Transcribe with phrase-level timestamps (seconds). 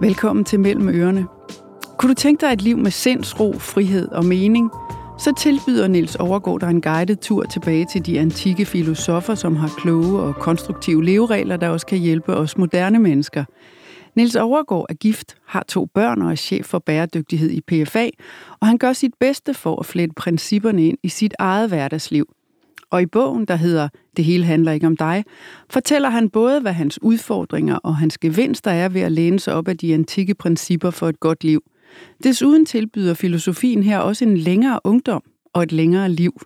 [0.00, 1.26] Velkommen til Mellem Ørerne.
[1.98, 4.70] Kunne du tænke dig et liv med sindsro, frihed og mening?
[5.18, 9.68] Så tilbyder Niels Overgaard dig en guided tur tilbage til de antikke filosofer, som har
[9.78, 13.44] kloge og konstruktive leveregler, der også kan hjælpe os moderne mennesker.
[14.14, 18.08] Niels Overgaard er gift, har to børn og er chef for bæredygtighed i PFA,
[18.60, 22.26] og han gør sit bedste for at flette principperne ind i sit eget hverdagsliv–
[22.90, 25.24] og i bogen, der hedder Det hele handler ikke om dig,
[25.70, 29.68] fortæller han både, hvad hans udfordringer og hans gevinster er ved at læne sig op
[29.68, 31.62] af de antikke principper for et godt liv.
[32.24, 35.22] Desuden tilbyder filosofien her også en længere ungdom
[35.54, 36.40] og et længere liv.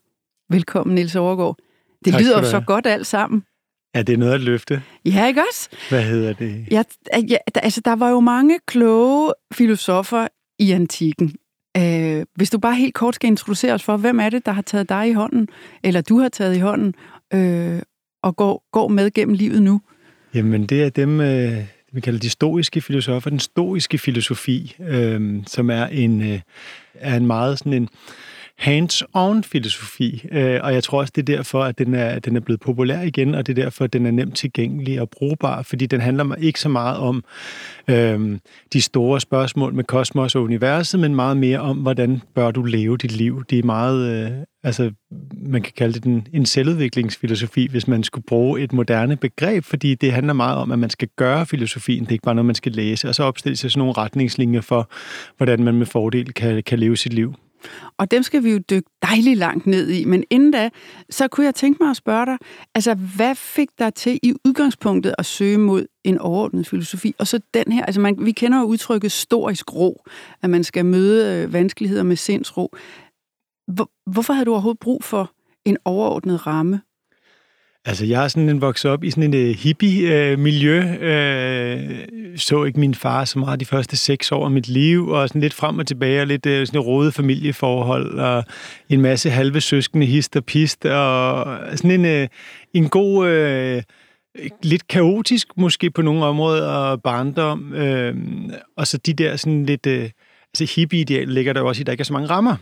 [0.51, 1.57] Velkommen, Niels Overgaard.
[2.05, 3.43] Det tak lyder så godt alt sammen.
[3.95, 4.83] Ja, det er noget at løfte.
[5.05, 5.69] Ja, ikke også?
[5.89, 6.67] Hvad hedder det?
[6.71, 6.83] Ja,
[7.29, 11.35] ja, altså, der var jo mange kloge filosofer i antikken.
[11.77, 14.63] Øh, hvis du bare helt kort skal introducere os for, hvem er det, der har
[14.63, 15.49] taget dig i hånden,
[15.83, 16.95] eller du har taget i hånden,
[17.35, 17.83] øh,
[18.23, 19.81] og går, går med gennem livet nu?
[20.35, 21.59] Jamen, det er dem, øh,
[21.93, 26.41] vi kalder de stoiske filosofer, den stoiske filosofi, øh, som er en, øh,
[26.95, 27.89] er en meget sådan en
[28.59, 32.41] hands-on filosofi, øh, og jeg tror også, det er derfor, at den er, den er
[32.41, 35.87] blevet populær igen, og det er derfor, at den er nemt tilgængelig og brugbar, fordi
[35.87, 37.25] den handler ikke så meget om
[37.89, 38.39] øh,
[38.73, 42.97] de store spørgsmål med kosmos og universet, men meget mere om, hvordan bør du leve
[42.97, 43.45] dit liv.
[43.51, 44.31] Det er meget, øh,
[44.63, 44.91] altså
[45.33, 49.95] man kan kalde det en, en selvudviklingsfilosofi, hvis man skulle bruge et moderne begreb, fordi
[49.95, 52.55] det handler meget om, at man skal gøre filosofien, det er ikke bare noget, man
[52.55, 54.91] skal læse, og så opstille sig sådan nogle retningslinjer for,
[55.37, 57.35] hvordan man med fordel kan, kan leve sit liv.
[57.99, 60.05] Og dem skal vi jo dykke dejligt langt ned i.
[60.05, 60.71] Men inden da,
[61.11, 62.39] så kunne jeg tænke mig at spørge dig,
[62.75, 67.15] altså hvad fik dig til i udgangspunktet at søge mod en overordnet filosofi?
[67.19, 70.05] Og så den her, altså man, vi kender jo udtrykket storisk ro,
[70.43, 72.73] at man skal møde øh, vanskeligheder med sindsro.
[73.73, 75.33] Hvor, hvorfor havde du overhovedet brug for
[75.65, 76.81] en overordnet ramme
[77.87, 80.79] Altså, jeg er sådan en vokset op i sådan en uh, øh, hippie-miljø.
[80.79, 81.91] Uh,
[82.31, 85.29] uh, så ikke min far så meget de første seks år af mit liv, og
[85.29, 88.45] sådan lidt frem og tilbage, og lidt uh, sådan et rode familieforhold, og
[88.89, 92.29] en masse halve søskende hist og pist, og sådan en, uh,
[92.75, 93.77] en god...
[93.77, 93.83] Uh,
[94.63, 98.15] lidt kaotisk måske på nogle områder barndom, øh,
[98.77, 99.87] og så de der sådan lidt...
[99.87, 100.11] øh,
[100.55, 102.57] altså hippie-ideal ligger der jo også i, at der ikke er så mange rammer.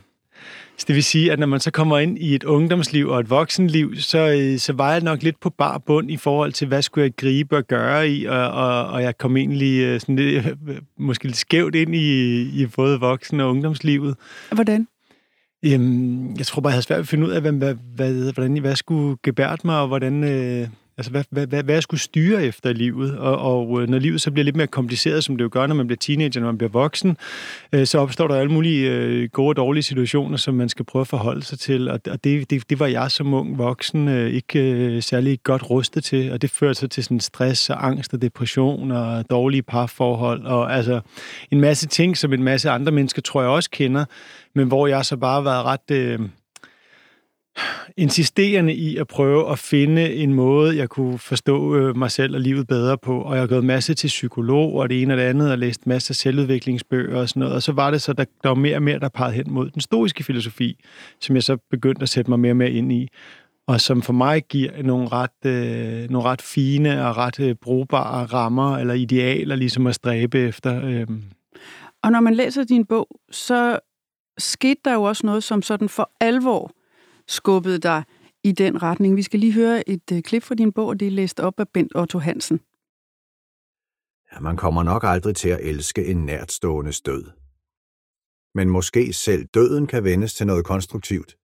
[0.78, 3.30] Så det vil sige, at når man så kommer ind i et ungdomsliv og et
[3.30, 6.82] voksenliv, så, øh, så var jeg nok lidt på bar bund i forhold til, hvad
[6.82, 10.46] skulle jeg gribe og gøre i, og, og, og jeg kom egentlig øh, sådan lidt,
[10.98, 14.16] måske lidt skævt ind i, i både voksen- og ungdomslivet.
[14.52, 14.86] Hvordan?
[15.62, 18.56] Jamen, jeg tror bare, jeg havde svært ved at finde ud af, hvad, hvad, hvordan,
[18.56, 20.68] hvad skulle gebært mig, og hvordan, øh,
[21.02, 23.18] Altså, hvad, hvad, hvad, hvad jeg skulle styre efter i livet.
[23.18, 25.74] Og, og øh, når livet så bliver lidt mere kompliceret, som det jo gør, når
[25.74, 27.16] man bliver teenager, når man bliver voksen,
[27.72, 31.00] øh, så opstår der alle mulige øh, gode og dårlige situationer, som man skal prøve
[31.00, 31.88] at forholde sig til.
[31.88, 35.70] Og, og det, det, det var jeg som ung voksen øh, ikke øh, særlig godt
[35.70, 36.32] rustet til.
[36.32, 40.44] Og det førte så til sådan stress og angst og depression og dårlige parforhold.
[40.44, 41.00] Og altså
[41.50, 44.04] en masse ting, som en masse andre mennesker, tror jeg også kender,
[44.54, 45.90] men hvor jeg så bare har været ret...
[45.90, 46.18] Øh,
[47.96, 52.40] insisterende i at prøve at finde en måde, jeg kunne forstå øh, mig selv og
[52.40, 53.20] livet bedre på.
[53.20, 55.86] Og jeg har gået masse til psykolog og det ene og det andet, og læst
[55.86, 57.54] masse af selvudviklingsbøger og sådan noget.
[57.54, 59.70] Og så var det så, der, der var mere og mere, der pegede hen mod
[59.70, 60.84] den stoiske filosofi,
[61.20, 63.08] som jeg så begyndte at sætte mig mere og mere ind i.
[63.66, 68.24] Og som for mig giver nogle ret, øh, nogle ret fine og ret øh, brugbare
[68.24, 70.84] rammer eller idealer, ligesom at stræbe efter.
[70.84, 71.06] Øh.
[72.02, 73.78] Og når man læser din bog, så
[74.38, 76.72] skete der jo også noget, som sådan for alvor
[77.28, 78.04] skubbede dig
[78.44, 79.16] i den retning.
[79.16, 81.60] Vi skal lige høre et øh, klip fra din bog, og det er læst op
[81.60, 82.60] af Bent Otto Hansen.
[84.32, 87.24] Ja, man kommer nok aldrig til at elske en nærtstående død.
[88.54, 91.36] Men måske selv døden kan vendes til noget konstruktivt.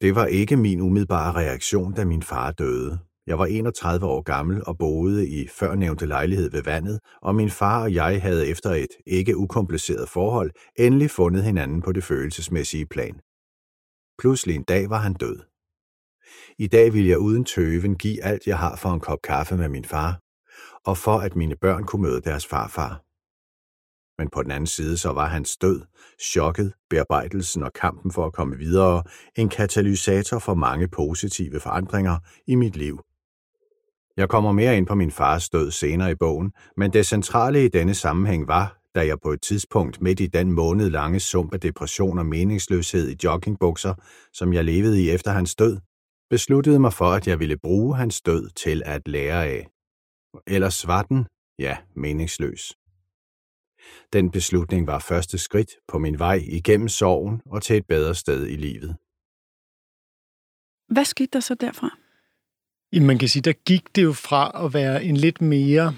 [0.00, 2.98] Det var ikke min umiddelbare reaktion, da min far døde.
[3.26, 7.82] Jeg var 31 år gammel og boede i førnævnte lejlighed ved vandet, og min far
[7.82, 13.20] og jeg havde efter et ikke ukompliceret forhold endelig fundet hinanden på det følelsesmæssige plan.
[14.18, 15.40] Pludselig en dag var han død.
[16.58, 19.68] I dag vil jeg uden tøven give alt, jeg har for en kop kaffe med
[19.68, 20.20] min far,
[20.84, 23.02] og for at mine børn kunne møde deres farfar.
[24.18, 25.82] Men på den anden side så var hans død,
[26.20, 29.02] chokket, bearbejdelsen og kampen for at komme videre
[29.36, 33.00] en katalysator for mange positive forandringer i mit liv.
[34.16, 37.68] Jeg kommer mere ind på min fars død senere i bogen, men det centrale i
[37.68, 41.60] denne sammenhæng var, da jeg på et tidspunkt midt i den måned lange sump af
[41.60, 43.94] depression og meningsløshed i joggingbukser,
[44.32, 45.78] som jeg levede i efter hans død,
[46.30, 49.66] besluttede mig for, at jeg ville bruge hans død til at lære af.
[50.46, 51.26] Ellers var den,
[51.58, 52.74] ja, meningsløs.
[54.12, 58.46] Den beslutning var første skridt på min vej igennem sorgen og til et bedre sted
[58.46, 58.96] i livet.
[60.94, 61.98] Hvad skete der så derfra?
[62.92, 65.94] Man kan sige, der gik det jo fra at være en lidt mere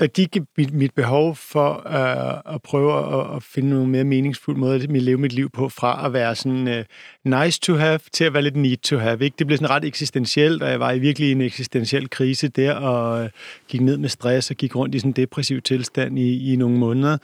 [0.00, 4.56] der gik mit, mit behov for uh, at prøve at, at finde nogle mere meningsfuld
[4.56, 8.24] måde at leve mit liv på, fra at være sådan uh, nice to have, til
[8.24, 9.24] at være lidt need to have.
[9.24, 9.34] Ikke?
[9.38, 13.24] Det blev sådan ret eksistentielt, og jeg var i virkelig en eksistentiel krise der, og
[13.24, 13.28] uh,
[13.68, 16.78] gik ned med stress og gik rundt i sådan en depressiv tilstand i, i nogle
[16.78, 17.18] måneder.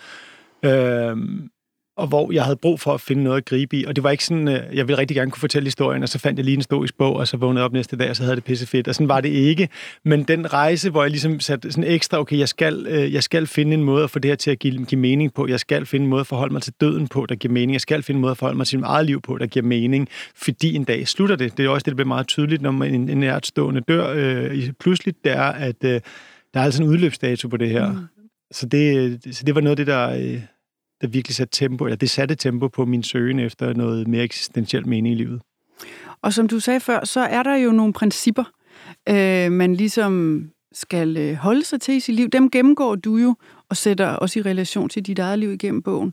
[0.66, 1.18] Uh,
[1.96, 3.84] og hvor jeg havde brug for at finde noget at gribe i.
[3.84, 6.18] Og det var ikke sådan, øh, jeg ville rigtig gerne kunne fortælle historien, og så
[6.18, 8.22] fandt jeg lige en stoisk bog, og så vågnede jeg op næste dag, og så
[8.22, 8.88] havde det pisse fedt.
[8.88, 9.68] Og sådan var det ikke.
[10.04, 13.46] Men den rejse, hvor jeg ligesom satte sådan ekstra, okay, jeg skal, øh, jeg skal
[13.46, 15.46] finde en måde at få det her til at give, give mening på.
[15.46, 17.72] Jeg skal finde en måde at forholde mig til døden på, der giver mening.
[17.72, 19.66] Jeg skal finde en måde at forholde mig til mit eget liv på, der giver
[19.66, 20.08] mening.
[20.34, 21.56] Fordi en dag slutter det.
[21.56, 24.12] Det er også det, der bliver meget tydeligt, når man en, en nærtstående dør.
[24.16, 26.00] Øh, pludselig, det er, at øh,
[26.54, 27.92] der er altså en udløbsdato på det her.
[27.92, 27.98] Mm.
[28.52, 30.10] Så, det, så det var noget af det, der...
[30.10, 30.40] Øh,
[31.00, 34.86] der virkelig satte tempo, eller det satte tempo på min søgen efter noget mere eksistentielt
[34.86, 35.40] mening i livet.
[36.22, 38.44] Og som du sagde før, så er der jo nogle principper,
[39.08, 42.28] øh, man ligesom skal øh, holde sig til i sit liv.
[42.28, 43.34] Dem gennemgår du jo,
[43.68, 46.12] og sætter også i relation til dit eget liv igennem bogen.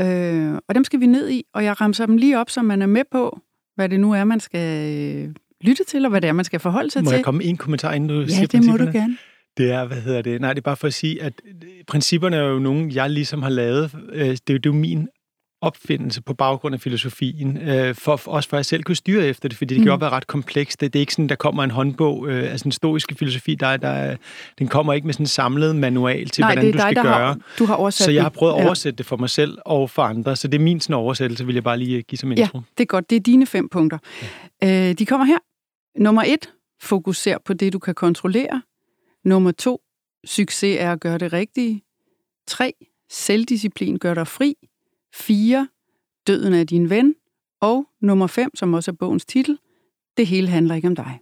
[0.00, 2.82] Øh, og dem skal vi ned i, og jeg ramser dem lige op, så man
[2.82, 3.40] er med på,
[3.74, 6.60] hvad det nu er, man skal øh, lytte til, og hvad det er, man skal
[6.60, 7.14] forholde sig må til.
[7.14, 9.16] Må jeg komme en kommentar, inden du ja, siger det må du gerne.
[9.56, 10.40] Det er, hvad hedder det?
[10.40, 11.32] Nej, det er bare for at sige, at
[11.86, 13.90] principperne er jo nogle, jeg ligesom har lavet.
[14.12, 15.08] Øh, det er jo, det er jo min
[15.64, 19.48] opfindelse på baggrund af filosofien, øh, for, også for at jeg selv kunne styre efter
[19.48, 19.84] det, fordi det mm.
[19.84, 20.80] kan jo være ret komplekst.
[20.80, 23.76] Det, det er ikke sådan, der kommer en håndbog, øh, altså en stoiske filosofi, der,
[23.76, 24.16] der,
[24.58, 27.26] den kommer ikke med sådan en samlet manual til, Nej, hvordan du skal dig, gøre.
[27.26, 28.98] Har, du har oversat Så jeg har prøvet at oversætte ja.
[28.98, 31.64] det for mig selv og for andre, så det er min sådan oversættelse, vil jeg
[31.64, 32.58] bare lige give som intro.
[32.58, 33.10] Ja, det er godt.
[33.10, 33.98] Det er dine fem punkter.
[34.62, 34.90] Ja.
[34.90, 35.38] Øh, de kommer her.
[35.98, 36.50] Nummer et,
[36.82, 38.62] fokuser på det, du kan kontrollere.
[39.24, 39.80] Nummer to,
[40.24, 41.82] Succes er at gøre det rigtige.
[42.46, 42.72] 3.
[43.10, 44.56] Selvdisciplin gør dig fri.
[45.14, 45.68] 4.
[46.26, 47.14] Døden er din ven.
[47.60, 49.58] Og nummer 5, som også er bogens titel,
[50.16, 51.20] Det hele handler ikke om dig.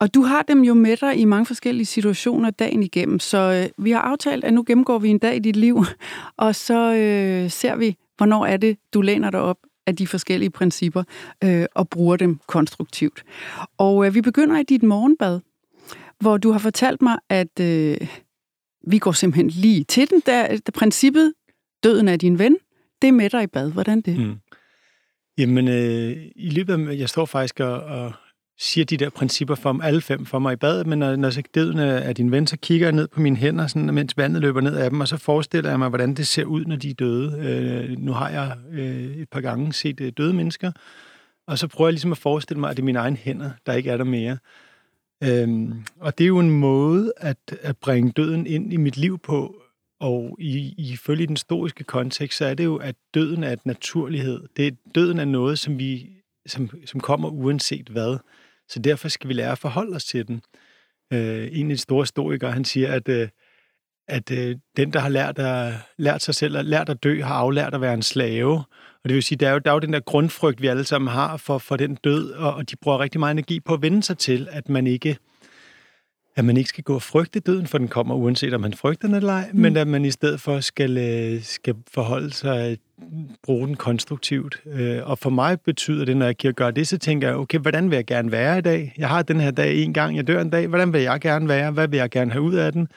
[0.00, 3.84] Og du har dem jo med dig i mange forskellige situationer dagen igennem, så øh,
[3.84, 5.84] vi har aftalt, at nu gennemgår vi en dag i dit liv,
[6.36, 10.50] og så øh, ser vi, hvornår er det, du læner dig op af de forskellige
[10.50, 11.02] principper
[11.44, 13.24] øh, og bruger dem konstruktivt.
[13.78, 15.40] Og øh, vi begynder i dit morgenbad
[16.20, 17.96] hvor du har fortalt mig, at øh,
[18.86, 20.22] vi går simpelthen lige til den.
[20.26, 21.32] Der, der princippet,
[21.82, 22.56] døden er din ven,
[23.02, 23.72] det er med dig i bad.
[23.72, 24.18] Hvordan det?
[24.18, 24.34] Mm.
[25.38, 28.12] Jamen, øh, i løbet af, jeg står faktisk og, og
[28.58, 31.42] siger de der principper for alle fem for mig i bad, men når, når så
[31.54, 34.60] døden er din ven, så kigger jeg ned på mine hænder, sådan, mens vandet løber
[34.60, 36.94] ned af dem, og så forestiller jeg mig, hvordan det ser ud, når de er
[36.94, 37.38] døde.
[37.38, 40.72] Øh, nu har jeg øh, et par gange set øh, døde mennesker,
[41.46, 43.72] og så prøver jeg ligesom at forestille mig, at det er mine egne hænder, der
[43.72, 44.38] ikke er der mere.
[45.24, 49.18] Øhm, og det er jo en måde at, at bringe døden ind i mit liv
[49.18, 49.60] på,
[50.00, 54.40] og i, ifølge den historiske kontekst, så er det jo, at døden er et naturlighed.
[54.56, 56.10] Det, døden er noget, som, vi,
[56.46, 58.18] som, som kommer uanset hvad.
[58.68, 60.42] Så derfor skal vi lære at forholde os til den.
[61.12, 63.28] Øh, en af de store historikere, han siger, at, øh,
[64.08, 67.34] at øh, den, der har lært, at, lært sig selv at lært at dø, har
[67.34, 68.64] aflært at være en slave.
[69.04, 70.84] Og det vil sige, der er jo, der er jo den der grundfrygt, vi alle
[70.84, 73.82] sammen har for, for den død, og, og de bruger rigtig meget energi på at
[73.82, 75.16] vende sig til, at man ikke
[76.36, 79.08] at man ikke skal gå og frygte døden, for den kommer uanset om man frygter
[79.08, 79.60] den eller ej, mm.
[79.60, 82.78] men at man i stedet for skal, øh, skal forholde sig,
[83.42, 84.60] bruge den konstruktivt.
[84.66, 87.90] Øh, og for mig betyder det, når jeg gør det, så tænker jeg, okay, hvordan
[87.90, 88.94] vil jeg gerne være i dag?
[88.98, 91.48] Jeg har den her dag en gang, jeg dør en dag, hvordan vil jeg gerne
[91.48, 91.70] være?
[91.70, 92.88] Hvad vil jeg gerne have ud af den?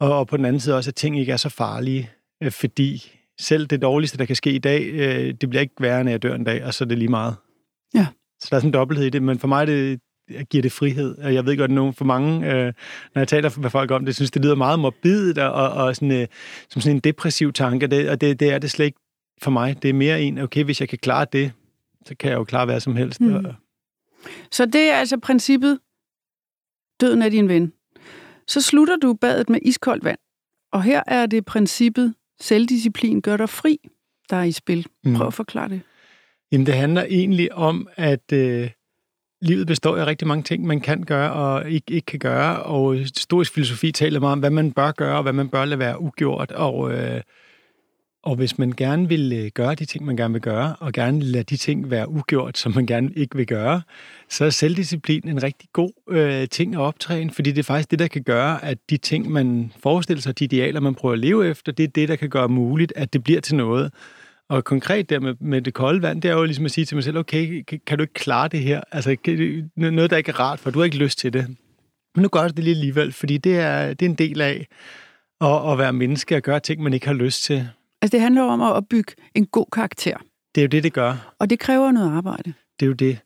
[0.00, 2.10] Og, og på den anden side også, at ting ikke er så farlige,
[2.42, 6.04] øh, fordi selv det dårligste, der kan ske i dag, øh, det bliver ikke værre,
[6.04, 7.34] når jeg dør en dag, og så er det lige meget.
[7.94, 8.06] Ja.
[8.40, 10.00] Så der er sådan en dobbelthed i det, men for mig det,
[10.50, 11.18] giver det frihed.
[11.18, 12.72] Og jeg ved godt, at nogen for mange, øh,
[13.14, 15.96] når jeg taler med folk om det, synes, det lyder meget morbidt og, og, og
[15.96, 16.26] sådan, øh,
[16.68, 18.98] som sådan en depressiv tanke, det, og det, det er det slet ikke
[19.42, 19.82] for mig.
[19.82, 21.52] Det er mere en, okay, hvis jeg kan klare det,
[22.06, 23.20] så kan jeg jo klare hvad som helst.
[23.20, 23.34] Mm.
[23.34, 23.54] Og...
[24.50, 25.78] Så det er altså princippet,
[27.00, 27.72] døden er din ven.
[28.46, 30.18] Så slutter du badet med iskoldt vand.
[30.72, 33.78] Og her er det princippet, selvdisciplin gør dig fri,
[34.30, 34.86] der er i spil.
[35.04, 35.22] Prøv mm.
[35.22, 35.80] at forklare det.
[36.52, 38.70] Jamen, det handler egentlig om, at øh,
[39.42, 42.62] livet består af rigtig mange ting, man kan gøre og ikke, ikke kan gøre.
[42.62, 45.78] Og historisk filosofi taler meget om, hvad man bør gøre, og hvad man bør lade
[45.78, 46.50] være ugjort.
[46.50, 47.20] Og, øh,
[48.24, 51.22] og hvis man gerne vil øh, gøre de ting, man gerne vil gøre, og gerne
[51.22, 53.82] lade de ting være ugjort, som man gerne ikke vil gøre,
[54.28, 57.98] så er selvdisciplin en rigtig god øh, ting at optræne, fordi det er faktisk det,
[57.98, 61.48] der kan gøre, at de ting, man forestiller sig, de idealer, man prøver at leve
[61.48, 63.92] efter, det er det, der kan gøre muligt, at det bliver til noget.
[64.48, 66.96] Og konkret der med, med det kolde vand, det er jo ligesom at sige til
[66.96, 68.80] mig selv, okay, kan, kan du ikke klare det her?
[68.92, 69.16] Altså
[69.76, 71.46] noget, der ikke er rart, for du har ikke lyst til det.
[72.14, 74.66] Men nu gør det lige alligevel, fordi det er, det er en del af
[75.40, 77.68] at, at være menneske og gøre ting, man ikke har lyst til.
[78.04, 80.16] Altså det handler om at opbygge en god karakter.
[80.54, 81.34] Det er jo det, det gør.
[81.38, 82.54] Og det kræver noget arbejde.
[82.80, 83.18] Det er jo det.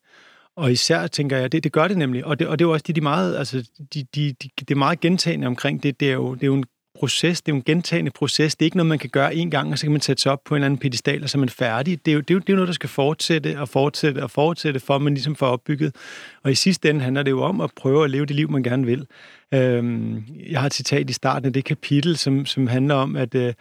[0.57, 2.73] Og især tænker jeg, det, det gør det nemlig, og det, og det er jo
[2.73, 6.01] også de, de meget, altså, de, de, de, det er meget gentagende omkring det.
[6.01, 6.65] Det er jo, det er jo en
[6.99, 8.57] proces, det er jo en gentagende proces.
[8.57, 10.33] Det er ikke noget, man kan gøre en gang, og så kan man sætte sig
[10.33, 12.07] op på en eller anden pedestal, og så er man færdig.
[12.07, 14.23] Det er jo, det er jo, det er jo noget, der skal fortsætte og fortsætte
[14.23, 15.97] og fortsætte, for at man ligesom får opbygget.
[16.43, 18.63] Og i sidste ende handler det jo om at prøve at leve det liv, man
[18.63, 19.07] gerne vil.
[19.55, 23.35] Øhm, jeg har et citat i starten af det kapitel, som, som handler om, at,
[23.35, 23.55] øh,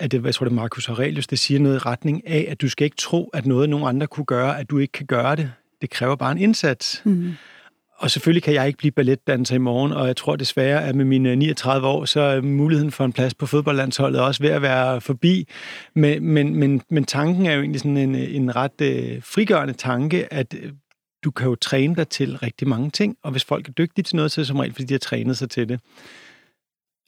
[0.00, 2.60] at det, jeg tror, det er Marcus Aurelius, der siger noget i retning af, at
[2.60, 5.36] du skal ikke tro, at noget, nogen andre kunne gøre, at du ikke kan gøre
[5.36, 5.52] det.
[5.80, 7.02] Det kræver bare en indsats.
[7.04, 7.32] Mm.
[7.96, 11.04] Og selvfølgelig kan jeg ikke blive balletdanser i morgen, og jeg tror desværre, at med
[11.04, 15.00] mine 39 år, så er muligheden for en plads på fodboldlandsholdet også ved at være
[15.00, 15.48] forbi.
[15.94, 20.32] Men, men, men, men tanken er jo egentlig sådan en, en ret øh, frigørende tanke,
[20.32, 20.72] at øh,
[21.24, 24.16] du kan jo træne dig til rigtig mange ting, og hvis folk er dygtige til
[24.16, 25.80] noget, så er det som regel, fordi de har trænet sig til det.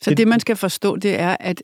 [0.02, 1.62] Så det, det man skal forstå, det er, at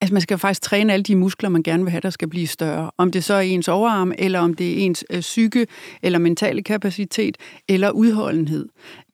[0.00, 2.46] Altså man skal faktisk træne alle de muskler, man gerne vil have, der skal blive
[2.46, 2.90] større.
[2.98, 5.66] Om det så er ens overarm, eller om det er ens øh, psyke,
[6.02, 7.36] eller mentale kapacitet,
[7.68, 8.68] eller udholdenhed.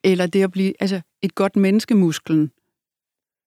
[0.05, 2.51] Eller det at blive altså et godt menneskemusklen.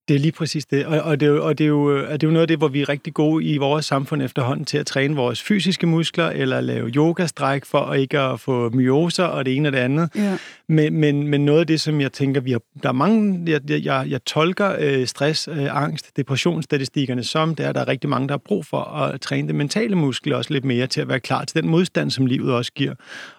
[0.07, 2.23] Det er lige præcis det, og, og, det, er jo, og det, er jo, det
[2.23, 4.77] er jo noget af det, hvor vi er rigtig gode i vores samfund efterhånden til
[4.77, 9.45] at træne vores fysiske muskler, eller lave yogastræk for at ikke at få myoser og
[9.45, 10.09] det ene og det andet.
[10.15, 10.37] Ja.
[10.69, 13.85] Men, men, men noget af det, som jeg tænker, vi har, der er mange, jeg,
[13.85, 18.27] jeg, jeg tolker øh, stress, øh, angst, depressionsstatistikkerne som, det er, der er rigtig mange,
[18.27, 21.19] der har brug for at træne det mentale muskel også lidt mere til at være
[21.19, 22.93] klar til den modstand, som livet også giver.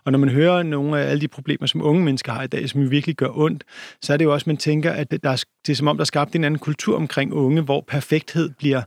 [0.05, 2.69] Og når man hører nogle af alle de problemer, som unge mennesker har i dag,
[2.69, 3.65] som virkelig gør ondt,
[4.03, 6.03] så er det jo også, man tænker, at der er, det er som om, der
[6.03, 8.83] er skabt en anden en kultur omkring unge, hvor perfekthed bliver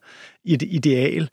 [0.46, 1.30] et ideal.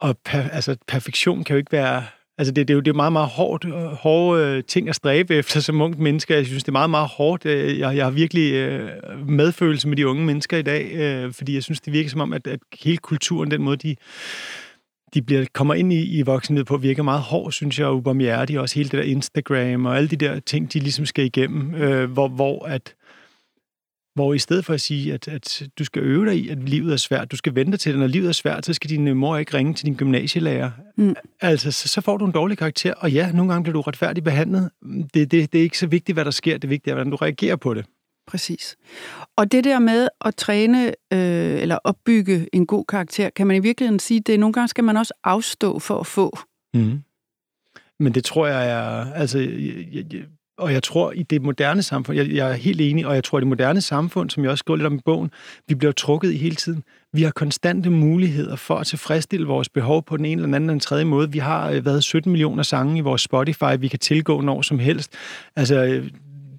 [0.00, 2.04] Og per, altså, perfektion kan jo ikke være
[2.38, 4.94] Altså det, det, er jo det er meget, meget hårdt, øh, hårde øh, ting at
[4.94, 6.36] stræbe efter som unge mennesker.
[6.36, 7.46] Jeg synes, det er meget, meget hårdt.
[7.46, 8.90] Øh, jeg, jeg har virkelig øh,
[9.28, 12.46] medfølelse med de unge mennesker i dag, fordi jeg synes, det virker som om, at,
[12.46, 13.96] at hele kulturen, den måde, de,
[15.14, 18.60] de bliver, kommer ind i, i voksenhed på, virker meget hård, synes jeg, og ubarmhjertig.
[18.60, 22.10] Også hele det der Instagram og alle de der ting, de ligesom skal igennem, øh,
[22.10, 22.94] hvor, hvor at
[24.14, 26.92] hvor i stedet for at sige, at, at du skal øve dig i, at livet
[26.92, 29.16] er svært, du skal vente til det, når livet er svært, så skal din øh,
[29.16, 30.70] mor ikke ringe til din gymnasielærer.
[30.96, 31.14] Mm.
[31.40, 34.24] Altså, så, så får du en dårlig karakter, og ja, nogle gange bliver du retfærdigt
[34.24, 34.70] behandlet.
[35.14, 37.16] Det, det, det er ikke så vigtigt, hvad der sker, det vigtige er, hvordan du
[37.16, 37.86] reagerer på det.
[38.26, 38.76] Præcis.
[39.36, 43.60] Og det der med at træne øh, eller opbygge en god karakter, kan man i
[43.60, 46.38] virkeligheden sige, det nogle gange skal man også afstå for at få.
[46.74, 47.00] Mm.
[48.00, 49.12] Men det tror jeg er...
[49.12, 50.22] Altså, jeg, jeg,
[50.60, 53.38] og jeg tror, i det moderne samfund, jeg, jeg er helt enig, og jeg tror,
[53.38, 55.30] i det moderne samfund, som jeg også skriver lidt om i bogen,
[55.68, 56.82] vi bliver trukket i hele tiden.
[57.12, 60.70] Vi har konstante muligheder for at tilfredsstille vores behov på den ene eller den anden
[60.70, 61.32] eller den tredje måde.
[61.32, 64.78] Vi har øh, været 17 millioner sange i vores Spotify, vi kan tilgå når som
[64.78, 65.12] helst.
[65.56, 66.10] Altså, øh,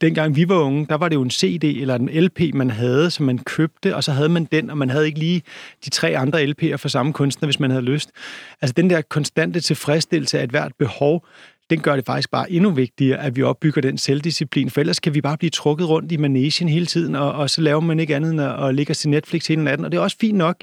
[0.02, 3.12] dengang vi var unge, der var det jo en CD eller en LP, man havde,
[3.12, 5.42] som man købte, og så havde man den, og man havde ikke lige
[5.86, 8.12] de tre andre LP'er for samme kunstner, hvis man havde lyst.
[8.62, 11.26] Altså den der konstante tilfredsstillelse af et hvert behov,
[11.72, 15.14] den gør det faktisk bare endnu vigtigere, at vi opbygger den selvdisciplin, for ellers kan
[15.14, 18.16] vi bare blive trukket rundt i manesien hele tiden, og, og så laver man ikke
[18.16, 20.56] andet end at, at ligge til Netflix hele natten, og det er også fint nok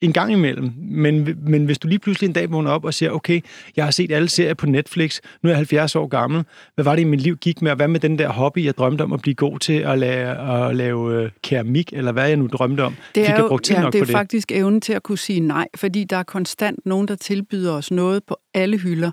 [0.00, 3.10] en gang imellem, men, men hvis du lige pludselig en dag vågner op og siger,
[3.10, 3.40] okay,
[3.76, 6.44] jeg har set alle serier på Netflix, nu er jeg 70 år gammel,
[6.74, 8.76] hvad var det i mit liv gik med, og hvad med den der hobby, jeg
[8.76, 12.36] drømte om at blive god til at lave, at lave øh, keramik, eller hvad jeg
[12.36, 12.94] nu drømte om?
[13.14, 16.04] Det er, jo, ja, nok det er faktisk evnen til at kunne sige nej, fordi
[16.04, 19.10] der er konstant nogen, der tilbyder os noget på alle hylder,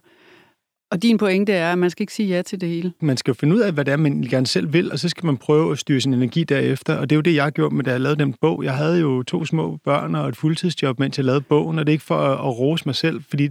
[0.93, 2.93] og din pointe er, at man skal ikke sige ja til det hele.
[2.99, 5.09] Man skal jo finde ud af, hvad det er, man gerne selv vil, og så
[5.09, 6.95] skal man prøve at styre sin energi derefter.
[6.95, 8.63] Og det er jo det, jeg gjorde med, da jeg lavede den bog.
[8.63, 11.91] Jeg havde jo to små børn og et fuldtidsjob, mens jeg lavede bogen, og det
[11.91, 13.49] er ikke for at, at rose mig selv, fordi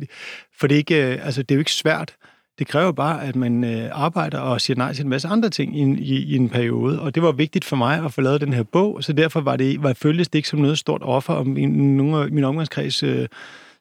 [0.58, 2.14] for det, er ikke, øh, altså, det er jo ikke svært.
[2.58, 5.78] Det kræver bare, at man øh, arbejder og siger nej til en masse andre ting
[5.78, 7.00] i, i, i en periode.
[7.00, 9.56] Og det var vigtigt for mig at få lavet den her bog, så derfor var
[9.56, 13.28] det, var, føltes det ikke som noget stort offer, om nogle af min omgangskreds øh,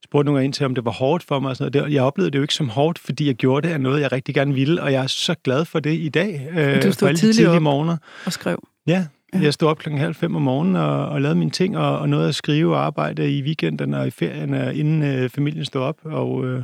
[0.06, 1.50] spurgte nogle ind til, om det var hårdt for mig.
[1.50, 1.94] Og sådan noget.
[1.94, 4.36] Jeg oplevede det jo ikke som hårdt, fordi jeg gjorde det af noget, jeg rigtig
[4.36, 6.48] gerne ville, og jeg er så glad for det i dag.
[6.52, 7.98] Øh, du stod tidligt tidlige morgener.
[8.26, 8.68] og skrev.
[8.88, 11.78] Ja, ja, jeg stod op klokken halv fem om morgenen og, og lavede mine ting,
[11.78, 15.66] og, og nåede at skrive og arbejde i weekenden og i ferien, inden øh, familien
[15.66, 15.98] stod op.
[16.04, 16.58] Og, øh...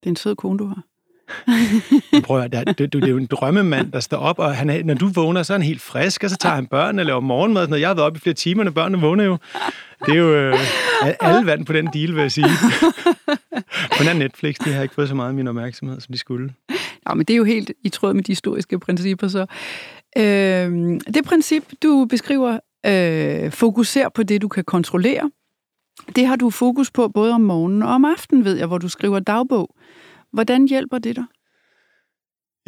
[0.00, 0.82] Det er en sød kone, du har.
[2.26, 4.84] Prøv at, det, det, det, er jo en drømmemand, der står op, og han er,
[4.84, 7.20] når du vågner, så er han helt frisk, og så tager han børn og laver
[7.20, 7.68] morgenmad.
[7.68, 9.38] Når jeg har været op i flere timer, når børnene vågner jo.
[10.06, 10.58] Det er jo øh,
[11.20, 12.46] alle vand på den deal, vil jeg sige.
[13.98, 16.54] Men er Netflix, de har ikke fået så meget af min opmærksomhed, som de skulle.
[17.08, 19.28] Ja, men det er jo helt i tråd med de historiske principper.
[19.28, 19.46] Så.
[20.16, 25.30] Øh, det princip, du beskriver, øh, fokuser på det, du kan kontrollere.
[26.16, 28.88] Det har du fokus på både om morgenen og om aftenen, ved jeg, hvor du
[28.88, 29.74] skriver dagbog.
[30.32, 31.24] Hvordan hjælper det dig?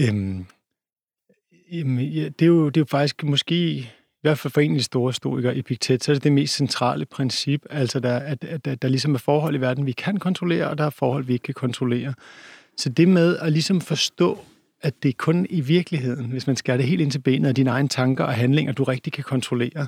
[0.00, 0.46] Øhm,
[1.72, 3.88] jamen, ja, det, er jo, det er jo faktisk måske, i
[4.22, 7.06] hvert fald for en af de store historikere, Epiktet, så er det det mest centrale
[7.06, 10.68] princip, altså der, at, at, at der ligesom er forhold i verden, vi kan kontrollere,
[10.68, 12.14] og der er forhold, vi ikke kan kontrollere.
[12.76, 14.38] Så det med at ligesom forstå,
[14.80, 17.54] at det er kun i virkeligheden, hvis man skærer det helt ind til benet af
[17.54, 19.86] dine egne tanker og handlinger, du rigtig kan kontrollere.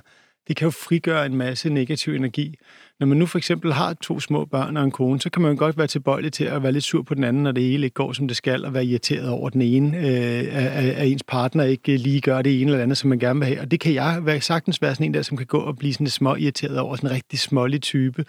[0.49, 2.55] Det kan jo frigøre en masse negativ energi.
[3.01, 5.53] Når man nu for eksempel har to små børn og en kone, så kan man
[5.53, 7.85] jo godt være tilbøjelig til at være lidt sur på den anden, når det hele
[7.85, 11.65] ikke går, som det skal, og være irriteret over den ene, øh, at ens partner
[11.65, 13.61] ikke lige gør det ene eller andet, som man gerne vil have.
[13.61, 15.93] Og det kan jeg være, sagtens være sådan en der, som kan gå og blive
[15.93, 18.25] sådan lidt små irriteret over, sådan en rigtig smålig type.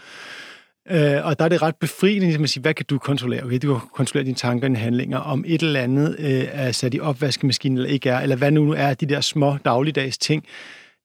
[0.92, 3.44] Øh, og der er det ret befriende ligesom at sige, hvad kan du kontrollere?
[3.44, 6.72] Okay, du kan kontrollere dine tanker og dine handlinger, om et eller andet øh, er
[6.72, 10.46] sat i opvaskemaskinen eller ikke er, eller hvad nu er de der små dagligdags ting.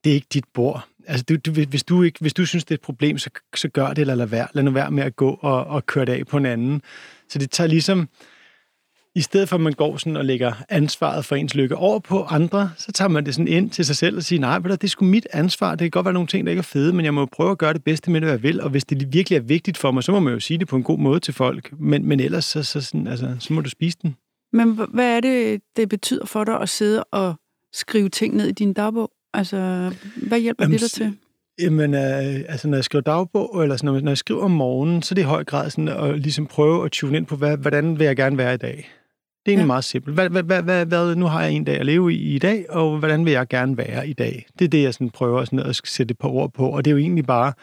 [0.03, 0.87] Det er ikke dit bord.
[1.07, 3.69] Altså, du, du, hvis, du ikke, hvis du synes, det er et problem, så, så
[3.69, 4.47] gør det, eller lad være.
[4.53, 6.81] Lad nu være med at gå og, og køre det af på en anden.
[7.29, 8.09] Så det tager ligesom
[9.15, 12.23] i stedet for at man går sådan og lægger ansvaret for ens lykke over på
[12.23, 14.87] andre, så tager man det sådan ind til sig selv og siger, nej, det er
[14.87, 15.71] sgu mit ansvar.
[15.71, 17.57] Det kan godt være nogle ting, der ikke er fede, men jeg må prøve at
[17.57, 18.61] gøre det bedste med det, jeg vil.
[18.61, 20.75] Og hvis det virkelig er vigtigt for mig, så må man jo sige det på
[20.75, 21.73] en god måde til folk.
[21.79, 24.15] Men, men ellers, så, så, sådan, altså, så må du spise den.
[24.53, 27.35] Men hvad er det, det betyder for dig at sidde og
[27.73, 29.11] skrive ting ned i din dagbog?
[29.33, 29.91] Altså,
[30.27, 31.17] hvad hjælper Jamen, det dig til?
[31.59, 35.13] Jamen, øh, altså når jeg skriver dagbog, eller sådan, når jeg skriver om morgenen, så
[35.13, 37.99] er det i høj grad sådan at ligesom prøve at tune ind på, hvad, hvordan
[37.99, 38.91] vil jeg gerne være i dag?
[39.45, 39.67] Det er egentlig ja.
[39.67, 40.15] meget simpelt.
[40.15, 42.65] Hvad, hvad, hvad, hvad, hvad, nu har jeg en dag at leve i i dag,
[42.69, 44.45] og hvordan vil jeg gerne være i dag?
[44.59, 46.95] Det er det, jeg sådan prøver sådan at sætte på ord på, og det er
[46.95, 47.53] jo egentlig bare,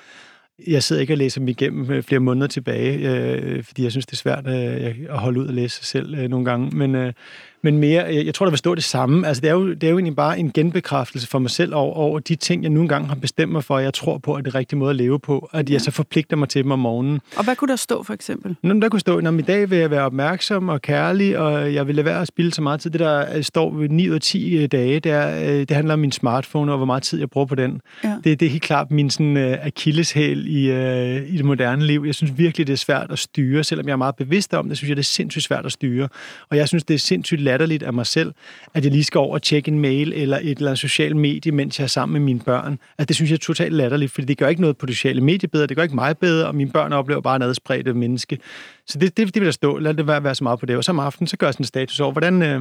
[0.67, 4.07] jeg sidder ikke og læser dem igennem øh, flere måneder tilbage, øh, fordi jeg synes,
[4.07, 6.77] det er svært øh, at holde ud og læse sig selv øh, nogle gange.
[6.77, 7.13] Men, øh,
[7.63, 9.27] men mere, jeg tror, der vil stå det samme.
[9.27, 11.95] Altså, det er jo, det er jo egentlig bare en genbekræftelse for mig selv over,
[11.95, 14.45] over de ting, jeg nogle gange har bestemt mig for, at jeg tror på, at
[14.45, 16.79] det er rigtige måde at leve på, at jeg så forpligter mig til dem om
[16.79, 17.21] morgenen.
[17.37, 18.57] Og hvad kunne der stå, for eksempel?
[18.63, 21.87] Nå, der kunne stå, at i dag vil jeg være opmærksom og kærlig, og jeg
[21.87, 22.91] vil lade være at spille så meget tid.
[22.91, 25.71] Det, der øh, står ved 9 ud af 10 øh, dage, det, er, øh, det
[25.71, 27.81] handler om min smartphone, og hvor meget tid jeg bruger på den.
[28.05, 28.17] Ja.
[28.25, 32.03] Det, det er helt klart min sådan, uh, akilleshæl i, uh, i det moderne liv.
[32.07, 34.77] Jeg synes virkelig, det er svært at styre, selvom jeg er meget bevidst om det,
[34.77, 36.09] synes jeg, det er sindssygt svært at styre.
[36.51, 38.33] Og jeg synes, det er sindssygt latterligt af mig selv,
[38.75, 41.53] at jeg lige skal over og tjekke en mail eller et eller andet socialt medie,
[41.53, 42.79] mens jeg er sammen med mine børn.
[42.99, 45.21] At det synes jeg er totalt latterligt, fordi det gør ikke noget på det sociale
[45.21, 48.39] medie bedre, det gør ikke mig bedre, og mine børn oplever bare en adspredt menneske.
[48.87, 49.79] Så det, det, det vil der stå.
[49.79, 50.77] Lad det være, være så meget på det.
[50.77, 52.61] Og så om aftenen, så gør jeg sådan en status over, hvordan, øh,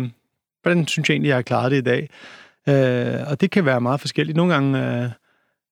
[0.62, 2.10] hvordan synes jeg egentlig, jeg har klaret det i dag.
[2.70, 4.36] Øh, og det kan være meget forskelligt.
[4.36, 5.04] Nogle gange...
[5.04, 5.10] Øh,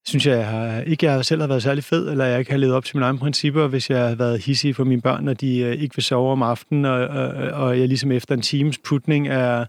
[0.08, 2.58] synes jeg, jeg har, ikke jeg selv har været særlig fed, eller jeg ikke har
[2.58, 5.34] levet op til mine egne principper, hvis jeg har været hissig for mine børn, når
[5.34, 8.78] de øh, ikke vil sove om aftenen, og, og, og jeg ligesom efter en times
[8.78, 9.66] putning er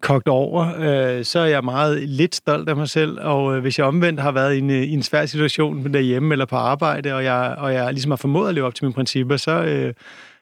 [0.00, 3.78] kogt over, øh, så er jeg meget lidt stolt af mig selv, og øh, hvis
[3.78, 7.14] jeg omvendt har været i en, øh, i en svær situation derhjemme eller på arbejde,
[7.14, 9.94] og jeg, og jeg ligesom har formået at leve op til mine principper, så, øh,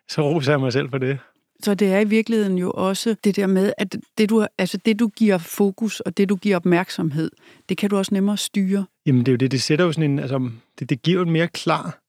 [0.08, 1.18] så roser jeg mig selv for det.
[1.62, 4.98] Så det er i virkeligheden jo også det der med, at det du, altså det,
[4.98, 7.30] du giver fokus og det, du giver opmærksomhed,
[7.68, 8.86] det kan du også nemmere styre.
[9.06, 11.22] Jamen det er jo det, det sætter jo sådan en, altså det, det giver jo
[11.22, 12.00] en mere klar...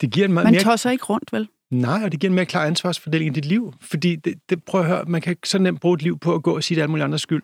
[0.00, 1.48] Det giver en meget Man tosser ikke rundt, vel?
[1.70, 3.74] Nej, og det giver en mere klar ansvarsfordeling i dit liv.
[3.80, 6.42] Fordi det, det, prøv at høre, man kan så nemt bruge et liv på at
[6.42, 7.42] gå og sige det alle mulige andres skyld.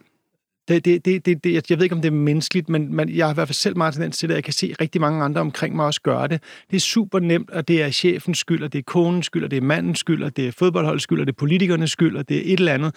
[0.70, 3.26] Det, det, det, det, det, jeg ved ikke, om det er menneskeligt, men man, jeg
[3.26, 5.40] har i hvert fald selv meget tendens til det, jeg kan se rigtig mange andre
[5.40, 6.42] omkring mig også gøre det.
[6.70, 9.50] Det er super nemt, og det er chefens skyld, og det er konens skyld, og
[9.50, 12.28] det er mandens skyld, og det er fodboldholdets skyld, og det er politikernes skyld, og
[12.28, 12.94] det er et eller andet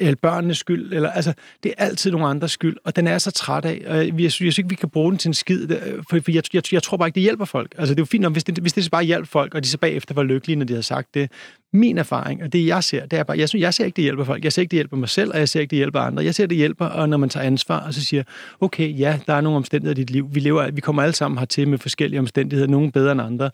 [0.00, 1.32] eller børnenes skyld, eller, altså,
[1.62, 4.32] det er altid nogle andres skyld, og den er så træt af, og jeg, jeg
[4.32, 6.82] synes ikke, vi kan bruge den til en skid, øh, for, for jeg, jeg, jeg
[6.82, 7.74] tror bare ikke, det hjælper folk.
[7.78, 9.78] Altså, det er jo fint, hvis det, hvis det bare hjælper folk, og de så
[9.78, 11.30] bagefter var lykkelige, når de havde sagt det.
[11.72, 14.02] Min erfaring, og det jeg ser, det er bare, jeg, synes, jeg ser ikke, det
[14.02, 14.44] hjælper folk.
[14.44, 16.24] Jeg ser ikke, det hjælper mig selv, og jeg ser ikke, det hjælper andre.
[16.24, 18.22] Jeg ser, det hjælper, og når man tager ansvar, og så siger,
[18.60, 20.28] okay, ja, der er nogle omstændigheder i dit liv.
[20.32, 23.50] Vi, lever, vi kommer alle sammen hertil med forskellige omstændigheder, nogle bedre end andre.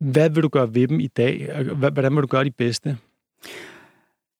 [0.00, 1.48] Hvad vil du gøre ved dem i dag?
[1.92, 2.96] Hvordan vil du gøre de bedste?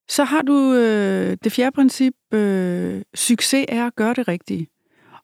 [0.08, 4.68] Så har du øh, det fjerde princip, øh, succes er at gøre det rigtige.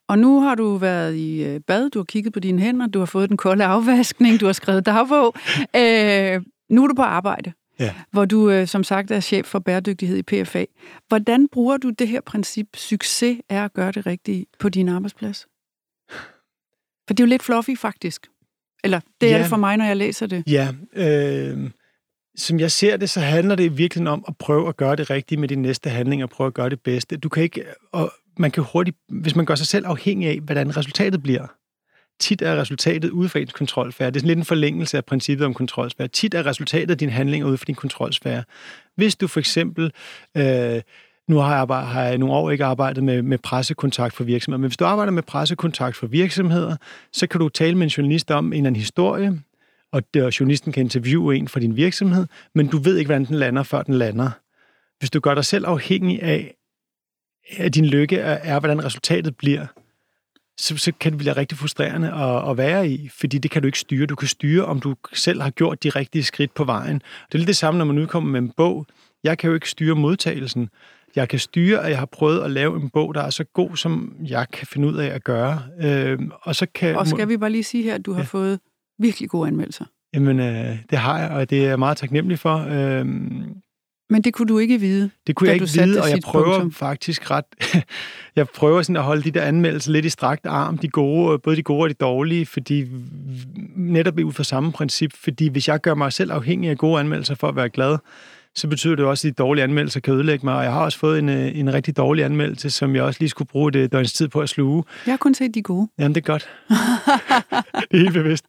[0.09, 2.99] Og nu har du været i øh, bad, du har kigget på dine hænder, du
[2.99, 5.35] har fået den kolde afvaskning, du har skrevet dagbog.
[5.77, 7.95] Øh, nu er du på arbejde, ja.
[8.11, 10.65] hvor du øh, som sagt er chef for bæredygtighed i PFA.
[11.09, 15.47] Hvordan bruger du det her princip, succes er at gøre det rigtige på din arbejdsplads?
[17.07, 18.27] For det er jo lidt fluffy faktisk.
[18.85, 19.35] Eller det ja.
[19.35, 20.45] er det for mig, når jeg læser det.
[20.47, 21.71] Ja, øh,
[22.37, 25.41] som jeg ser det, så handler det virkelig om at prøve at gøre det rigtige
[25.41, 27.17] med din næste handling, og prøve at gøre det bedste.
[27.17, 30.77] Du kan ikke, og man kan hurtigt, hvis man gør sig selv afhængig af, hvordan
[30.77, 31.47] resultatet bliver,
[32.21, 34.11] tit er resultatet ude for ens kontrolsfære.
[34.11, 36.09] Det er sådan lidt en forlængelse af princippet om kontrolsfære.
[36.09, 38.45] Tit er resultatet af din handling ude for din kontrolsfære.
[38.97, 39.93] Hvis du for eksempel,
[40.37, 40.81] øh,
[41.29, 44.59] nu har jeg, arbejdet, har jeg nogle år ikke arbejdet med, med pressekontakt for virksomheder,
[44.59, 46.77] men hvis du arbejder med pressekontakt for virksomheder,
[47.13, 49.41] så kan du tale med en journalist om en eller anden historie,
[49.93, 53.63] og journalisten kan interviewe en fra din virksomhed, men du ved ikke, hvordan den lander,
[53.63, 54.31] før den lander.
[54.99, 56.55] Hvis du gør dig selv afhængig af,
[57.57, 59.67] at din lykke er, er hvordan resultatet bliver,
[60.59, 63.67] så, så kan det blive rigtig frustrerende at, at være i, fordi det kan du
[63.67, 64.07] ikke styre.
[64.07, 66.95] Du kan styre, om du selv har gjort de rigtige skridt på vejen.
[66.97, 68.87] Det er lidt det samme, når man udkommer med en bog.
[69.25, 70.69] Jeg kan jo ikke styre modtagelsen.
[71.17, 73.77] jeg kan styre, at jeg har prøvet at lave en bog, der er så god,
[73.77, 75.63] som jeg kan finde ud af at gøre.
[75.83, 78.25] Øh, og, så kan, og skal vi bare lige sige her, at du har ja.
[78.27, 78.61] fået
[79.03, 79.85] virkelig gode anmeldelser.
[80.15, 82.67] Jamen, øh, det har jeg, og det er jeg meget taknemmelig for.
[82.71, 83.07] Øh,
[84.11, 85.11] men det kunne du ikke vide?
[85.27, 86.73] Det kunne jeg ikke vide, og jeg prøver punktum.
[86.73, 87.45] faktisk ret...
[88.37, 91.57] jeg prøver sådan at holde de der anmeldelser lidt i strakt arm, de gode, både
[91.57, 92.87] de gode og de dårlige, fordi
[93.77, 97.35] netop ud fra samme princip, fordi hvis jeg gør mig selv afhængig af gode anmeldelser
[97.35, 97.99] for at være glad,
[98.55, 100.57] så betyder det også, at de dårlige anmeldelser kan ødelægge mig.
[100.57, 103.31] Og jeg har også fået en, øh, en rigtig dårlig anmeldelse, som jeg også lige
[103.31, 104.85] skulle bruge et døgns tid på at sluge.
[105.07, 105.89] Jeg har kun set de gode.
[105.99, 106.49] Jamen, det er godt.
[107.91, 108.45] det er helt bevidst.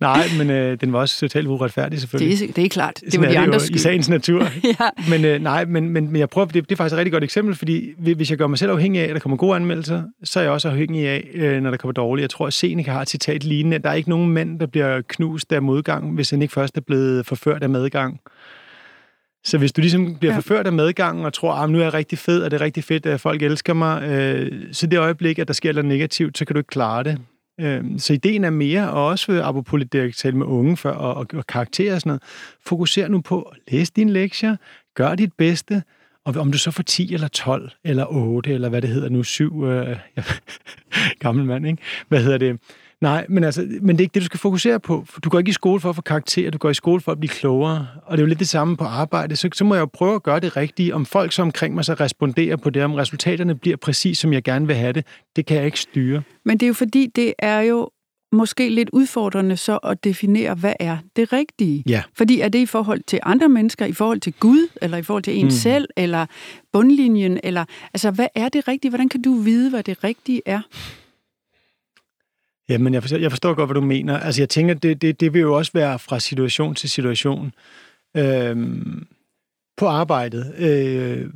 [0.00, 2.38] Nej, men øh, den var også totalt uretfærdig, selvfølgelig.
[2.38, 3.00] Det er, det er klart.
[3.12, 3.76] Det var de andre skyld.
[3.76, 4.42] I sagens natur.
[4.80, 4.88] ja.
[5.10, 7.24] Men øh, nej, men, men, men jeg prøver, det, det er faktisk et rigtig godt
[7.24, 10.38] eksempel, fordi hvis jeg gør mig selv afhængig af, at der kommer gode anmeldelser, så
[10.38, 12.22] er jeg også afhængig af, øh, når der kommer dårlige.
[12.22, 13.78] Jeg tror, at Seneca har et citat lignende.
[13.78, 16.80] Der er ikke nogen mænd, der bliver knust af modgang, hvis han ikke først er
[16.80, 18.20] blevet forført af medgang.
[19.48, 20.38] Så hvis du ligesom bliver ja.
[20.38, 22.64] forført af medgangen og tror, at ah, nu er jeg rigtig fed, og det er
[22.64, 26.38] rigtig fedt, at folk elsker mig, øh, så det øjeblik, at der sker noget negativt,
[26.38, 27.18] så kan du ikke klare det.
[27.60, 31.26] Øh, så ideen er mere, og også apropos det, jeg med unge før, og, og,
[31.34, 32.22] og karakterer og sådan noget,
[32.66, 34.56] fokuser nu på at læse dine lektier,
[34.94, 35.82] gør dit bedste,
[36.24, 39.22] og om du så får 10 eller 12 eller 8, eller hvad det hedder nu,
[39.22, 40.22] 7, øh, ja,
[41.20, 41.82] gammel mand, ikke?
[42.08, 42.60] Hvad hedder det?
[43.00, 45.06] Nej, men, altså, men det er ikke det, du skal fokusere på.
[45.24, 47.20] Du går ikke i skole for at få karakter, du går i skole for at
[47.20, 47.86] blive klogere.
[48.02, 49.36] Og det er jo lidt det samme på arbejde.
[49.36, 50.94] Så, så må jeg jo prøve at gøre det rigtige.
[50.94, 54.42] Om folk så omkring mig så responderer på det, om resultaterne bliver præcis, som jeg
[54.42, 55.06] gerne vil have det,
[55.36, 56.22] det kan jeg ikke styre.
[56.44, 57.90] Men det er jo fordi, det er jo
[58.32, 61.82] måske lidt udfordrende så at definere, hvad er det rigtige?
[61.88, 62.02] Ja.
[62.16, 65.22] Fordi er det i forhold til andre mennesker, i forhold til Gud, eller i forhold
[65.22, 65.50] til en mm.
[65.50, 66.26] selv, eller
[66.72, 68.90] bundlinjen, eller altså, hvad er det rigtige?
[68.90, 70.60] Hvordan kan du vide, hvad det rigtige er?
[72.68, 74.18] Jamen, jeg forstår, jeg forstår godt, hvad du mener.
[74.18, 77.52] Altså, jeg tænker, det, det, det vil jo også være fra situation til situation.
[78.16, 79.06] Øhm,
[79.76, 80.54] på arbejdet.
[80.58, 81.30] Øh,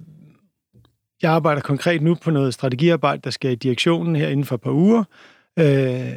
[1.22, 4.60] jeg arbejder konkret nu på noget strategiarbejde, der skal i direktionen her inden for et
[4.60, 5.04] par uger.
[5.58, 6.12] Øh,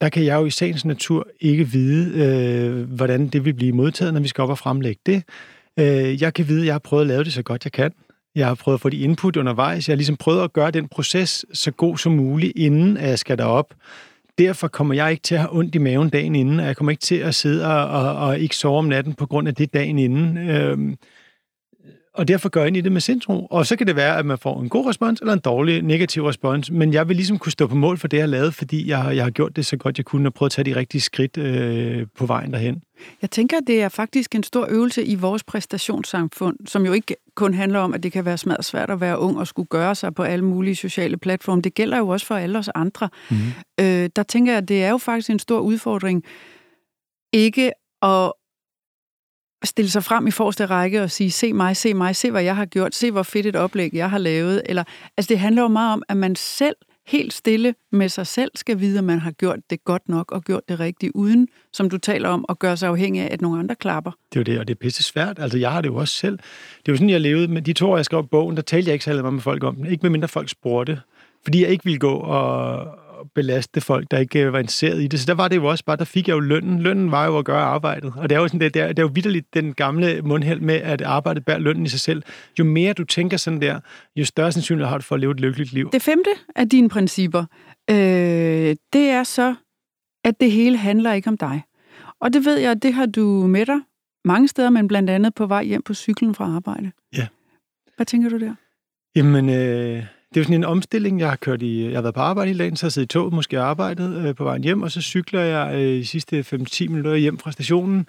[0.00, 4.14] der kan jeg jo i sagens natur ikke vide, øh, hvordan det vil blive modtaget,
[4.14, 5.22] når vi skal op og fremlægge det.
[5.78, 7.92] Øh, jeg kan vide, at jeg har prøvet at lave det så godt jeg kan.
[8.34, 9.88] Jeg har prøvet at få de input undervejs.
[9.88, 13.38] Jeg har ligesom prøvet at gøre den proces så god som muligt, inden jeg skal
[13.38, 13.74] derop
[14.38, 16.90] derfor kommer jeg ikke til at have ondt i maven dagen inden, og jeg kommer
[16.90, 19.74] ikke til at sidde og, og, og ikke sove om natten på grund af det
[19.74, 20.48] dagen inden.
[20.48, 20.96] Øhm,
[22.16, 23.46] og derfor gør jeg ind i det med sindsro.
[23.50, 26.24] Og så kan det være, at man får en god respons eller en dårlig negativ
[26.24, 28.88] respons, men jeg vil ligesom kunne stå på mål for det, jeg har lavet, fordi
[28.88, 31.00] jeg, jeg har gjort det så godt, jeg kunne, og prøvet at tage de rigtige
[31.00, 32.82] skridt øh, på vejen derhen.
[33.22, 37.54] Jeg tænker, det er faktisk en stor øvelse i vores præstationssamfund, som jo ikke kun
[37.54, 40.14] handler om, at det kan være smadret svært at være ung og skulle gøre sig
[40.14, 41.62] på alle mulige sociale platforme.
[41.62, 43.08] Det gælder jo også for alle os andre.
[43.30, 43.36] Mm.
[43.80, 46.24] Øh, der tænker jeg, at det er jo faktisk en stor udfordring
[47.32, 48.32] ikke at
[49.66, 52.56] stille sig frem i forreste række og sige, se mig, se mig, se hvad jeg
[52.56, 54.62] har gjort, se hvor fedt et oplæg jeg har lavet.
[54.66, 54.84] Eller,
[55.16, 56.76] altså det handler jo meget om, at man selv
[57.06, 60.44] helt stille med sig selv skal vide, at man har gjort det godt nok og
[60.44, 63.58] gjort det rigtigt, uden, som du taler om, at gøre sig afhængig af, at nogle
[63.58, 64.10] andre klapper.
[64.32, 65.38] Det er jo det, og det er pisse svært.
[65.38, 66.36] Altså, jeg har det jo også selv.
[66.78, 68.88] Det er jo sådan, jeg levede med de to år, jeg skrev bogen, der talte
[68.88, 69.86] jeg ikke særlig meget med folk om den.
[69.86, 71.00] Ikke med mindre folk spurgte.
[71.44, 72.78] Fordi jeg ikke ville gå og,
[73.34, 75.20] belaste folk, der ikke øh, var interesseret i det.
[75.20, 76.82] Så der var det jo også bare, der fik jeg jo lønnen.
[76.82, 78.12] Lønnen var jo at gøre arbejdet.
[78.16, 80.60] Og det er jo sådan, det, det, er, det er jo vidderligt den gamle mundhæld
[80.60, 82.22] med, at arbejdet bærer lønnen i sig selv.
[82.58, 83.80] Jo mere du tænker sådan der,
[84.16, 85.90] jo større sandsynlighed har du for at leve et lykkeligt liv.
[85.92, 87.44] Det femte af dine principper,
[87.90, 87.96] øh,
[88.92, 89.54] det er så,
[90.24, 91.62] at det hele handler ikke om dig.
[92.20, 93.80] Og det ved jeg, det har du med dig
[94.24, 96.92] mange steder, men blandt andet på vej hjem på cyklen fra arbejde.
[97.16, 97.26] Ja.
[97.96, 98.54] Hvad tænker du der?
[99.16, 101.20] Jamen, øh, det er jo sådan en omstilling.
[101.20, 103.06] Jeg har kørt i, jeg har været på arbejde i dagen, så har jeg siddet
[103.06, 106.40] i toget, måske arbejdet øh, på vejen hjem, og så cykler jeg øh, de sidste
[106.40, 108.06] 5-10 minutter hjem fra stationen.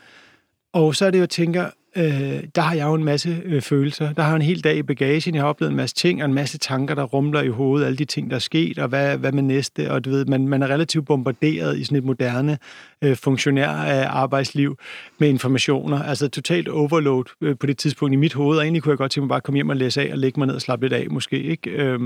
[0.74, 3.62] Og så er det jo, at tænker, øh, der har jeg jo en masse øh,
[3.62, 4.14] følelser.
[4.14, 5.36] Der har en hel dag i bagagen.
[5.36, 7.86] Jeg har oplevet en masse ting, og en masse tanker, der rumler i hovedet.
[7.86, 9.92] Alle de ting, der er sket, og hvad, hvad med næste.
[9.92, 12.58] Og du ved, man, man er relativt bombarderet i sådan et moderne
[13.02, 14.78] øh, funktionær af arbejdsliv
[15.20, 16.04] med informationer.
[16.04, 18.58] Altså totalt overload øh, på det tidspunkt i mit hoved.
[18.58, 20.18] Og egentlig kunne jeg godt tænke mig bare at komme hjem og læse af og
[20.18, 21.42] lægge mig ned og slappe lidt af måske.
[21.42, 21.70] Ikke?
[21.70, 22.00] Øh,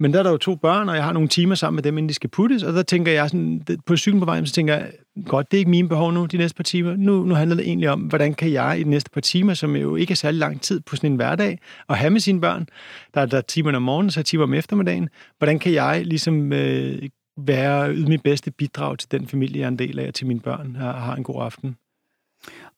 [0.00, 1.98] men der er der jo to børn, og jeg har nogle timer sammen med dem,
[1.98, 4.74] inden de skal puttes, og der tænker jeg sådan, på cyklen på vejen, så tænker
[4.74, 4.92] jeg,
[5.26, 6.96] godt, det er ikke mine behov nu, de næste par timer.
[6.96, 9.76] Nu, nu handler det egentlig om, hvordan kan jeg i de næste par timer, som
[9.76, 12.66] jo ikke er særlig lang tid på sådan en hverdag, at have med sine børn,
[13.14, 17.02] der er der timer om morgenen, så timer om eftermiddagen, hvordan kan jeg ligesom øh,
[17.36, 20.40] være, yde mit bedste bidrag til den familie, jeg er en del af, til mine
[20.40, 21.76] børn, og har en god aften.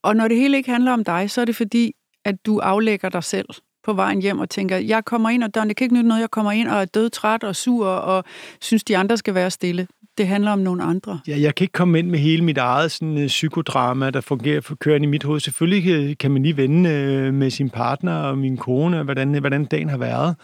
[0.03, 1.93] Og når det hele ikke handler om dig, så er det fordi,
[2.25, 3.49] at du aflægger dig selv
[3.87, 6.21] på vejen hjem og tænker, jeg kommer ind, og der, det kan ikke nytte noget,
[6.21, 8.25] jeg kommer ind og er død træt og sur og
[8.61, 9.87] synes, de andre skal være stille.
[10.19, 11.21] det handler om nogle andre?
[11.29, 14.61] Ja, jeg kan ikke komme ind med hele mit eget sådan, øh, psykodrama, der fungerer
[14.61, 15.41] for køren i mit hoved.
[15.41, 19.89] Selvfølgelig kan man lige vende øh, med sin partner og min kone, hvordan, hvordan dagen
[19.89, 20.37] har været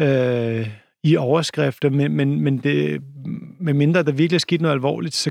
[0.00, 0.68] Øh
[1.02, 3.02] i overskrifter, men, men, men det,
[3.60, 5.30] med mindre der virkelig er sket noget alvorligt, så,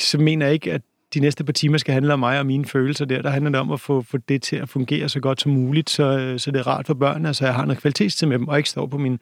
[0.00, 0.82] så mener jeg ikke, at
[1.14, 3.22] de næste par timer skal handle om mig og mine følelser der.
[3.22, 5.90] Der handler det om at få, få det til at fungere så godt som muligt,
[5.90, 8.48] så, øh, så det er rart for børnene, så jeg har noget kvalitetstid med dem,
[8.48, 9.18] og ikke står på min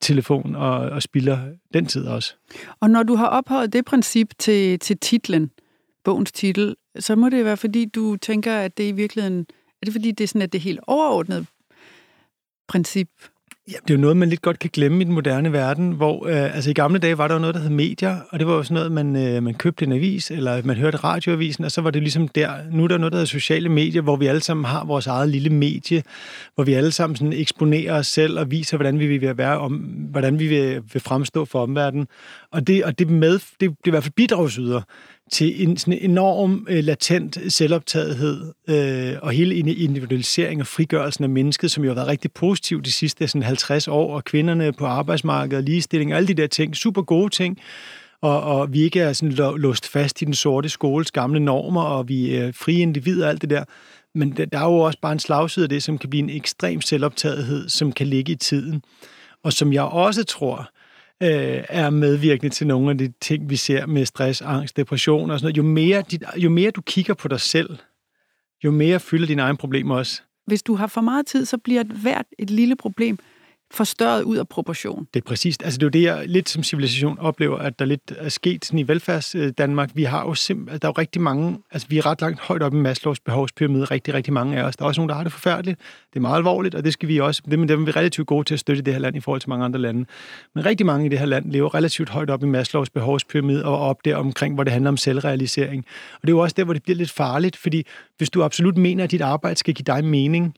[0.00, 1.38] telefon og, og spilder
[1.74, 2.34] den tid også.
[2.80, 5.50] Og når du har ophøjet det princip til, til titlen,
[6.04, 9.46] bogens titel, så må det være, fordi du tænker, at det i virkeligheden...
[9.82, 11.46] Er det fordi, det er sådan, at det helt overordnede
[12.68, 13.08] princip,
[13.68, 16.26] Ja, det er jo noget, man lidt godt kan glemme i den moderne verden, hvor
[16.26, 18.54] øh, altså i gamle dage var der jo noget, der hed medier, og det var
[18.54, 21.80] jo sådan noget, man, øh, man købte en avis, eller man hørte radioavisen, og så
[21.80, 22.50] var det ligesom der.
[22.70, 25.28] Nu er der noget, der hedder sociale medier, hvor vi alle sammen har vores eget
[25.28, 26.02] lille medie,
[26.54, 29.72] hvor vi alle sammen sådan eksponerer os selv og viser, hvordan vi vil være, om,
[30.10, 32.06] hvordan vi vil, vil fremstå for omverdenen.
[32.52, 34.82] Og det, og det, med, det, det er i hvert fald bidragsyder
[35.32, 41.70] til en sådan enorm øh, latent selvoptagethed øh, og hele individualisering og frigørelsen af mennesket,
[41.70, 45.64] som jo har været rigtig positiv de sidste sådan 50 år, og kvinderne på arbejdsmarkedet,
[45.64, 47.58] ligestilling og alle de der ting, super gode ting,
[48.20, 52.08] og, og vi ikke er sådan låst fast i den sorte skoles gamle normer, og
[52.08, 53.64] vi er frie individer og alt det der.
[54.14, 56.80] Men der er jo også bare en slagside af det, som kan blive en ekstrem
[56.80, 58.82] selvoptagethed, som kan ligge i tiden.
[59.44, 60.70] Og som jeg også tror,
[61.22, 65.38] øh, er medvirkende til nogle af de ting, vi ser med stress, angst, depression og
[65.38, 65.56] sådan noget.
[65.56, 67.78] Jo mere, dit, jo mere du kigger på dig selv,
[68.64, 70.22] jo mere fylder dine egne problemer også.
[70.46, 73.18] Hvis du har for meget tid, så bliver hvert et lille problem
[73.72, 75.06] forstørret ud af proportion.
[75.14, 75.62] Det er præcist.
[75.62, 78.64] Altså det er jo det, jeg lidt som civilisation oplever, at der lidt er sket
[78.64, 79.90] sådan i velfærds Danmark.
[79.94, 82.62] Vi har jo simpelthen, der er jo rigtig mange, altså vi er ret langt højt
[82.62, 84.76] op i Maslows behovspyramide, rigtig, rigtig mange af os.
[84.76, 85.80] Der er også nogen, der har det forfærdeligt.
[86.10, 88.26] Det er meget alvorligt, og det skal vi også, det, men dem er vi relativt
[88.26, 90.04] gode til at støtte i det her land i forhold til mange andre lande.
[90.54, 93.78] Men rigtig mange i det her land lever relativt højt op i Maslows behovspyramide og
[93.78, 95.84] op der omkring, hvor det handler om selvrealisering.
[96.14, 98.76] Og det er jo også der, hvor det bliver lidt farligt, fordi hvis du absolut
[98.76, 100.54] mener, at dit arbejde skal give dig mening,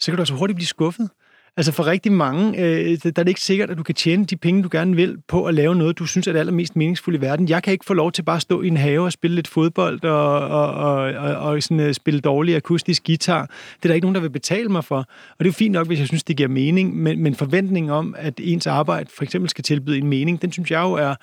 [0.00, 1.10] så kan du altså hurtigt blive skuffet.
[1.56, 4.36] Altså for rigtig mange, øh, der er det ikke sikkert, at du kan tjene de
[4.36, 7.20] penge, du gerne vil, på at lave noget, du synes er det allermest meningsfulde i
[7.20, 7.48] verden.
[7.48, 9.48] Jeg kan ikke få lov til bare at stå i en have og spille lidt
[9.48, 13.46] fodbold og, og, og, og, og sådan, øh, spille dårlig akustisk guitar.
[13.76, 14.98] Det er der ikke nogen, der vil betale mig for.
[14.98, 17.90] Og det er jo fint nok, hvis jeg synes, det giver mening, men, men forventningen
[17.90, 21.14] om, at ens arbejde for eksempel skal tilbyde en mening, den synes jeg jo er,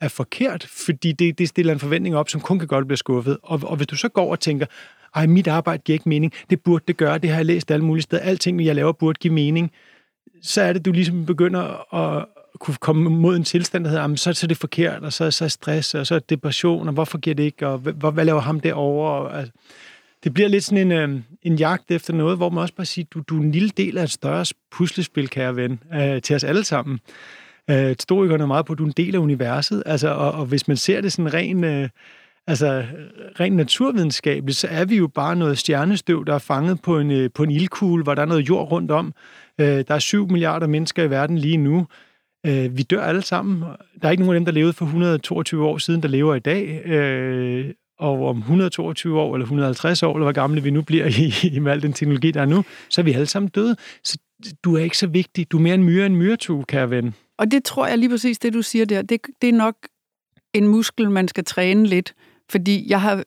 [0.00, 3.38] er forkert, fordi det, det stiller en forventning op, som kun kan godt blive skuffet.
[3.42, 4.66] Og, og hvis du så går og tænker,
[5.14, 7.84] ej, mit arbejde giver ikke mening, det burde det gøre, det har jeg læst alle
[7.84, 9.72] mulige steder, alting, jeg laver, burde give mening,
[10.42, 12.26] så er det, du ligesom begynder at
[12.58, 15.44] kunne komme mod en tilstand, der hedder, så, så er det forkert, og så, så
[15.44, 18.40] er stress, og så er depression, og hvorfor giver det ikke, og hvad, hvad laver
[18.40, 19.12] ham derovre?
[19.12, 19.52] Og, altså,
[20.24, 23.06] det bliver lidt sådan en, øh, en jagt efter noget, hvor man også bare siger,
[23.14, 26.44] du, du er en lille del af et større puslespil, kære ven, øh, til os
[26.44, 27.00] alle sammen.
[27.70, 30.46] Øh, Storikerne er meget på, at du er en del af universet, altså, og, og
[30.46, 31.64] hvis man ser det sådan ren...
[31.64, 31.88] Øh,
[32.46, 32.84] altså
[33.40, 37.30] rent naturvidenskabeligt, så er vi jo bare noget stjernestøv, der er fanget på en, øh,
[37.34, 39.12] på en ildkugle, hvor der er noget jord rundt om.
[39.60, 41.86] Øh, der er 7 milliarder mennesker i verden lige nu.
[42.46, 43.62] Øh, vi dør alle sammen.
[44.02, 46.38] Der er ikke nogen af dem, der levede for 122 år siden, der lever i
[46.38, 46.86] dag.
[46.86, 51.32] Øh, og om 122 år, eller 150 år, eller hvor gamle vi nu bliver i,
[51.56, 53.76] i med al den teknologi, der er nu, så er vi alle sammen døde.
[54.04, 54.18] Så
[54.64, 55.52] du er ikke så vigtig.
[55.52, 57.14] Du er mere en myre end myretue, kære ven.
[57.40, 59.74] Og det tror jeg lige præcis, det du siger der, det, det er nok
[60.54, 62.14] en muskel, man skal træne lidt.
[62.50, 63.24] Fordi jeg har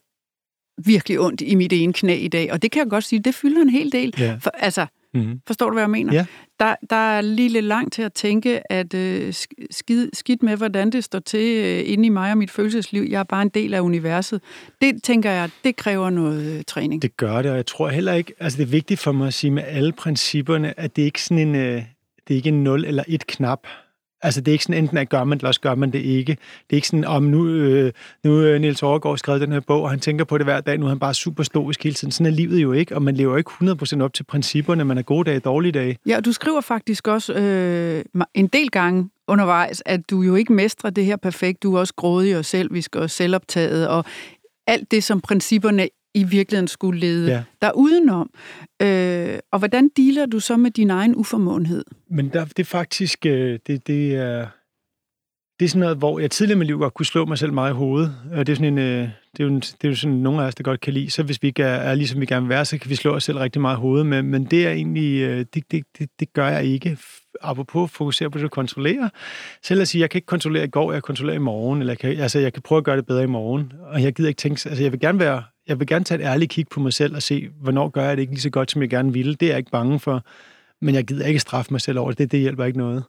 [0.84, 3.34] virkelig ondt i mit ene knæ i dag, og det kan jeg godt sige, det
[3.34, 4.14] fylder en hel del.
[4.18, 4.36] Ja.
[4.40, 5.40] For, altså, mm-hmm.
[5.46, 6.12] forstår du, hvad jeg mener?
[6.14, 6.26] Ja.
[6.60, 9.34] Der, der er lige lidt langt til at tænke, at øh,
[9.70, 13.06] skid, skidt med, hvordan det står til øh, inde i mig og mit følelsesliv.
[13.10, 14.42] Jeg er bare en del af universet.
[14.80, 17.02] Det tænker jeg, det kræver noget øh, træning.
[17.02, 19.34] Det gør det, og jeg tror heller ikke, altså det er vigtigt for mig at
[19.34, 21.82] sige med alle principperne, at det ikke er sådan en, øh,
[22.28, 23.66] det er ikke en 0 eller et knap.
[24.24, 25.98] Altså, det er ikke sådan, enten at gør man det, eller også gør man det
[25.98, 26.32] ikke.
[26.32, 27.92] Det er ikke sådan, om nu, øh,
[28.24, 30.78] nu øh, Niels Overgaard skrevet den her bog, og han tænker på det hver dag,
[30.78, 32.12] nu er han bare super stoisk hele tiden.
[32.12, 34.84] Sådan er livet jo ikke, og man lever ikke 100% op til principperne.
[34.84, 35.98] Man er gode dage, dårlige dage.
[36.06, 40.52] Ja, og du skriver faktisk også øh, en del gange undervejs, at du jo ikke
[40.52, 41.62] mestrer det her perfekt.
[41.62, 44.04] Du er også grådig og selvisk og selvoptaget, og
[44.66, 47.42] alt det, som principperne i virkeligheden skulle lede ja.
[47.62, 48.30] der udenom.
[48.82, 51.84] Øh, og hvordan dealer du så med din egen uformåenhed?
[52.10, 54.46] Men der, det er faktisk, øh, det, det er,
[55.60, 57.52] det er sådan noget, hvor jeg tidligere i mit liv godt kunne slå mig selv
[57.52, 58.16] meget i hovedet.
[58.32, 60.46] Og det er sådan en, øh, det er jo, det er jo sådan, nogle af
[60.46, 61.10] os, der godt kan lide.
[61.10, 63.14] Så hvis vi ikke er, er ligesom vi gerne vil være, så kan vi slå
[63.14, 64.06] os selv rigtig meget i hovedet.
[64.06, 66.98] Men, men det er egentlig, øh, det, det, det, det gør jeg ikke.
[67.40, 69.10] Apropos fokusere på det at kontrollere.
[69.62, 71.80] Selv at sige, jeg kan ikke kontrollere i går, jeg kontrollerer i morgen.
[71.80, 73.72] Eller jeg kan, altså, jeg kan prøve at gøre det bedre i morgen.
[73.82, 76.24] Og jeg gider ikke tænke, altså jeg vil gerne være jeg vil gerne tage et
[76.24, 78.70] ærligt kig på mig selv og se, hvornår gør jeg det ikke lige så godt,
[78.70, 79.34] som jeg gerne ville.
[79.34, 80.24] Det er jeg ikke bange for,
[80.84, 82.18] men jeg gider ikke straffe mig selv over det.
[82.18, 83.04] Det, det hjælper ikke noget.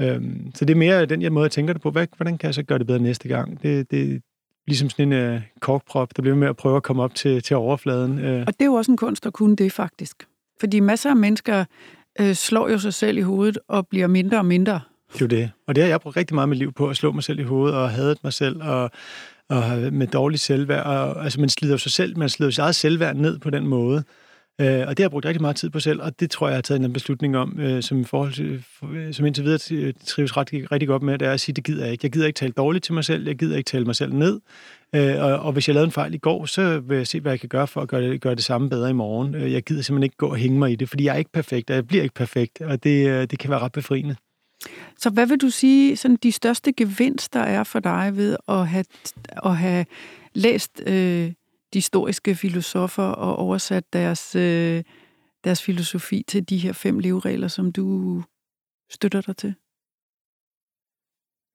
[0.00, 1.90] Øhm, så det er mere den jeg måde, jeg tænker det på.
[1.90, 3.62] Hvad, hvordan kan jeg så gøre det bedre næste gang?
[3.62, 4.22] Det, det,
[4.66, 7.56] ligesom sådan en uh, korkprop, der bliver med at prøve at komme op til, til
[7.56, 8.12] overfladen.
[8.12, 8.40] Uh.
[8.40, 10.16] Og det er jo også en kunst at kunne det, faktisk.
[10.60, 11.64] Fordi masser af mennesker
[12.20, 14.80] uh, slår jo sig selv i hovedet og bliver mindre og mindre.
[15.12, 15.50] Det er jo det.
[15.66, 17.42] Og det har jeg brugt rigtig meget med liv på, at slå mig selv i
[17.42, 18.90] hovedet og hadet mig selv og,
[19.50, 20.86] og med dårlig selvværd.
[20.86, 24.04] Og, altså, man slider sig selv, man slider sit eget selvværd ned på den måde.
[24.60, 26.52] Øh, og det har jeg brugt rigtig meget tid på selv, og det tror jeg,
[26.52, 29.92] jeg har taget en beslutning om, øh, som, i forhold til, øh, som indtil videre
[29.92, 32.04] trives ret, rigtig godt med, det er at sige, det gider jeg ikke.
[32.04, 34.40] Jeg gider ikke tale dårligt til mig selv, jeg gider ikke tale mig selv ned.
[34.94, 37.32] Øh, og, og hvis jeg lavede en fejl i går, så vil jeg se, hvad
[37.32, 39.34] jeg kan gøre for at gøre det, gøre det samme bedre i morgen.
[39.34, 41.32] Øh, jeg gider simpelthen ikke gå og hænge mig i det, fordi jeg er ikke
[41.32, 44.16] perfekt, og jeg bliver ikke perfekt, og det, øh, det kan være ret befriende.
[44.98, 48.84] Så hvad vil du sige, sådan de største gevinster er for dig ved at have,
[49.44, 49.86] at have
[50.34, 51.32] læst øh,
[51.72, 54.84] de historiske filosofer og oversat deres, øh,
[55.44, 58.22] deres filosofi til de her fem leveregler, som du
[58.90, 59.54] støtter dig til?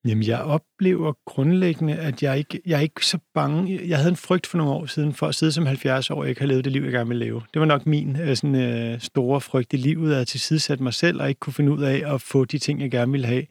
[0.06, 3.82] Jamen, jeg oplever grundlæggende, at jeg ikke jeg er ikke så bange.
[3.88, 6.30] Jeg havde en frygt for nogle år siden for at sidde som 70 år og
[6.30, 7.42] ikke have levet det liv, jeg gerne ville leve.
[7.54, 11.22] Det var nok min øh, sådan, øh, store frygt i livet, at tilsidesætte mig selv
[11.22, 13.46] og ikke kunne finde ud af at få de ting, jeg gerne ville have.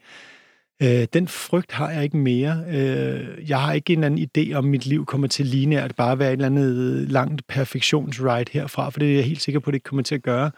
[0.83, 2.63] Øh, den frygt har jeg ikke mere.
[2.67, 6.19] Øh, jeg har ikke en eller anden idé om, mit liv kommer til lineært bare
[6.19, 9.73] være et eller andet langt perfektionsride herfra, for det er jeg helt sikker på, at
[9.73, 10.51] det ikke kommer til at gøre.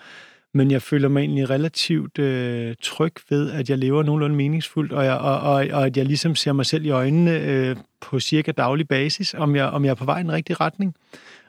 [0.53, 5.05] Men jeg føler mig egentlig relativt øh, tryg ved, at jeg lever nogenlunde meningsfuldt, og,
[5.05, 8.51] jeg, og, og, og at jeg ligesom ser mig selv i øjnene øh, på cirka
[8.51, 10.95] daglig basis, om jeg, om jeg er på vej i den rigtige retning.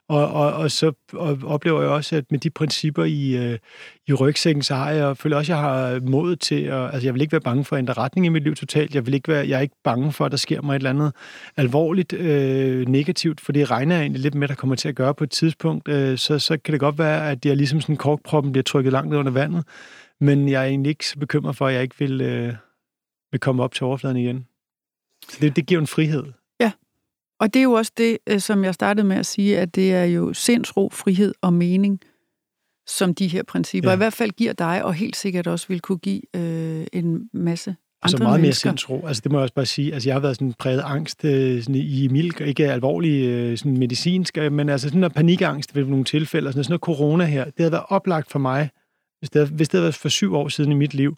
[0.09, 0.93] Og, og, og så
[1.45, 3.59] oplever jeg også, at med de principper i, øh,
[4.07, 6.85] i rygsækken, så har jeg, føler også, at jeg har mod til at...
[6.93, 8.95] Altså, jeg vil ikke være bange for at ændre retning i mit liv totalt.
[8.95, 10.91] Jeg, vil ikke være, jeg er ikke bange for, at der sker mig et eller
[10.91, 11.13] andet
[11.57, 15.15] alvorligt øh, negativt, for det regner jeg egentlig lidt med, der kommer til at gøre
[15.15, 15.89] på et tidspunkt.
[15.89, 19.11] Øh, så, så kan det godt være, at jeg ligesom sådan korkproppen bliver trykket langt
[19.11, 19.65] ned under vandet.
[20.21, 22.55] Men jeg er egentlig ikke så bekymret for, at jeg ikke vil, øh,
[23.31, 24.47] vil komme op til overfladen igen.
[25.29, 26.25] Så det, det giver en frihed.
[27.41, 29.95] Og det er jo også det, øh, som jeg startede med at sige, at det
[29.95, 32.01] er jo sindsro, frihed og mening,
[32.87, 33.95] som de her principper ja.
[33.95, 37.71] i hvert fald giver dig, og helt sikkert også vil kunne give øh, en masse
[37.71, 38.71] andre altså meget mennesker.
[38.71, 39.07] mere sindsro.
[39.07, 39.95] Altså det må jeg også bare sige.
[39.95, 43.79] Altså jeg har været sådan præget angst øh, sådan i milk, ikke alvorlig øh, sådan
[43.79, 47.73] medicinsk, men altså sådan noget panikangst ved nogle tilfælde, sådan noget corona her, det havde
[47.73, 48.71] været oplagt for mig,
[49.19, 51.17] hvis det, havde, hvis det havde været for syv år siden i mit liv,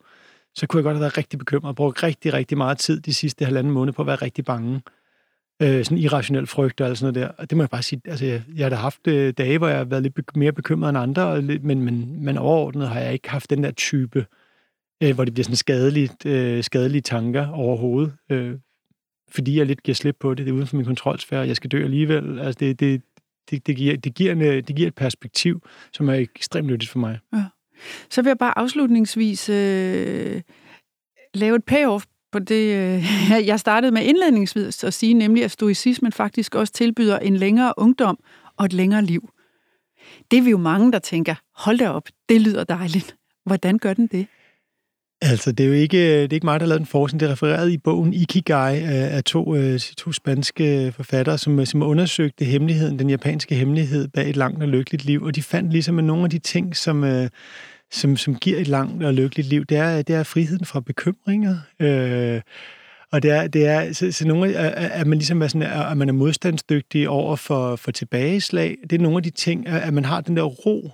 [0.55, 3.15] så kunne jeg godt have været rigtig bekymret og brugt rigtig, rigtig meget tid de
[3.15, 4.81] sidste halvanden måned på at være rigtig bange
[5.63, 7.35] øh, sådan irrationel frygt eller sådan noget der.
[7.39, 9.69] Og det må jeg bare sige, altså jeg, jeg har da haft øh, dage, hvor
[9.69, 13.01] jeg har været lidt mere bekymret end andre, og lidt, men, men, men overordnet har
[13.01, 14.27] jeg ikke haft den der type,
[15.03, 18.13] øh, hvor det bliver sådan skadeligt, øh, skadelige tanker overhovedet.
[18.31, 18.55] Øh,
[19.31, 20.47] fordi jeg lidt giver slip på det.
[20.47, 22.39] Det er uden for min kontrolsfære, jeg skal dø alligevel.
[22.39, 23.03] Altså det, det,
[23.51, 26.91] det, det, giver, det, giver en, øh, det giver et perspektiv, som er ekstremt nyttigt
[26.91, 27.19] for mig.
[27.35, 27.45] Ja.
[28.11, 30.43] Så vil jeg bare afslutningsvis øh,
[31.35, 32.05] lave et payoff
[32.37, 37.19] på det, øh, jeg startede med indledningsvis at sige, nemlig at stoicismen faktisk også tilbyder
[37.19, 38.19] en længere ungdom
[38.57, 39.31] og et længere liv.
[40.31, 43.17] Det er vi jo mange, der tænker, hold da op, det lyder dejligt.
[43.47, 44.27] Hvordan gør den det?
[45.21, 47.21] Altså, det er jo ikke, øh, det er ikke mig, der har lavet den forskning.
[47.21, 51.83] Det er refereret i bogen Ikigai af to, øh, to spanske forfattere, som, øh, som
[51.83, 55.23] undersøgte hemmeligheden, den japanske hemmelighed bag et langt og lykkeligt liv.
[55.23, 57.29] Og de fandt ligesom nogle af de ting, som, øh,
[57.93, 61.57] som, som giver et langt og lykkeligt liv, det er, det er friheden fra bekymringer.
[61.81, 62.41] Øh,
[63.13, 66.09] og det er, det er så, så nogle, at man ligesom er, sådan, at man
[66.09, 68.77] er modstandsdygtig over for, for tilbageslag.
[68.91, 70.91] Det er nogle af de ting, at man har den der ro,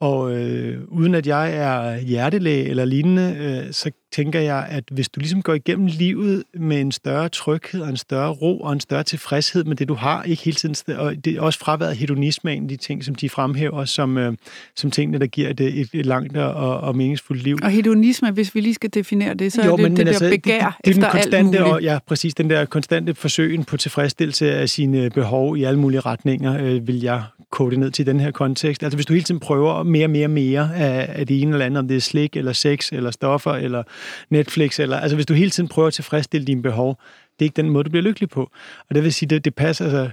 [0.00, 5.08] og øh, uden at jeg er hjertelæge eller lignende, øh, så tænker jeg, at hvis
[5.08, 8.80] du ligesom går igennem livet med en større tryghed og en større ro og en
[8.80, 12.54] større tilfredshed med det, du har, ikke hele tiden, og det er også fraværet hedonisme
[12.54, 14.32] en af de ting, som de fremhæver som, øh,
[14.76, 17.58] som tingene, der giver det et, et langt og, og meningsfuldt liv.
[17.62, 20.06] Og hedonisme, hvis vi lige skal definere det, så jo, er det men, det men
[20.06, 23.14] der altså, begær det, det, efter den konstante, alt og, Ja, præcis, den der konstante
[23.14, 27.90] forsøgen på tilfredsstillelse af sine behov i alle mulige retninger, øh, vil jeg kode ned
[27.90, 28.82] til den her kontekst.
[28.82, 31.78] Altså hvis du hele tiden prøver mere, mere, mere af, af det ene eller andet,
[31.78, 33.82] om det er slik, eller sex, eller stoffer, eller
[34.30, 37.00] Netflix, eller altså hvis du hele tiden prøver at tilfredsstille dine behov,
[37.38, 38.50] det er ikke den måde, du bliver lykkelig på.
[38.88, 40.10] Og det vil sige, det, det passer, altså,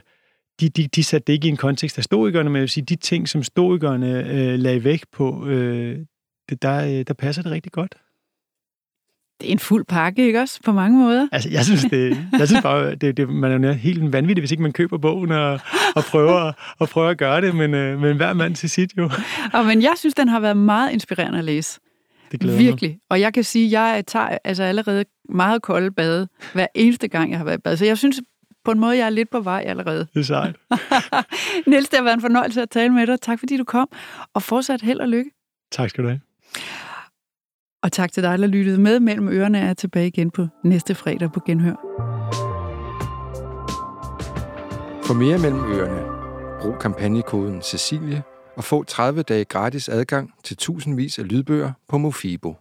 [0.60, 2.86] de, de, de satte det ikke i en kontekst af stoikerne, men jeg vil sige,
[2.86, 6.00] de ting, som stoikerne øh, lagde væk på, øh,
[6.50, 7.96] det, der, øh, der passer det rigtig godt.
[9.42, 10.60] Det er en fuld pakke, ikke også?
[10.66, 11.28] På mange måder.
[11.32, 14.52] Altså, jeg synes, det, jeg synes bare, det, det, man er jo helt vanvittig, hvis
[14.52, 15.60] ikke man køber bogen og,
[15.96, 19.10] og, prøver, og prøver at gøre det, men, øh, men hver mand til sit jo.
[19.54, 21.80] Og, men jeg synes, den har været meget inspirerende at læse.
[22.32, 22.90] Det glæder Virkelig.
[22.90, 23.00] Mig.
[23.10, 27.30] Og jeg kan sige, at jeg tager altså allerede meget kolde bade hver eneste gang,
[27.32, 27.78] jeg har været i bad.
[27.78, 28.22] Så jeg synes
[28.66, 30.08] på en måde, jeg er lidt på vej allerede.
[30.14, 30.56] Det er sejt.
[31.68, 33.22] Niels, det har været en fornøjelse at tale med dig.
[33.22, 33.90] Tak fordi du kom,
[34.34, 35.32] og fortsat held og lykke.
[35.72, 36.20] Tak skal du have.
[37.86, 39.00] Og tak til dig, der lyttede med.
[39.00, 41.76] Mellem ørerne er jeg tilbage igen på næste fredag på Genhør.
[45.04, 46.02] For mere mellem ørerne,
[46.62, 48.24] brug kampagnekoden Cecilie
[48.58, 52.56] og få 30 dage gratis adgang til tusindvis af lydbøger på Mofibo.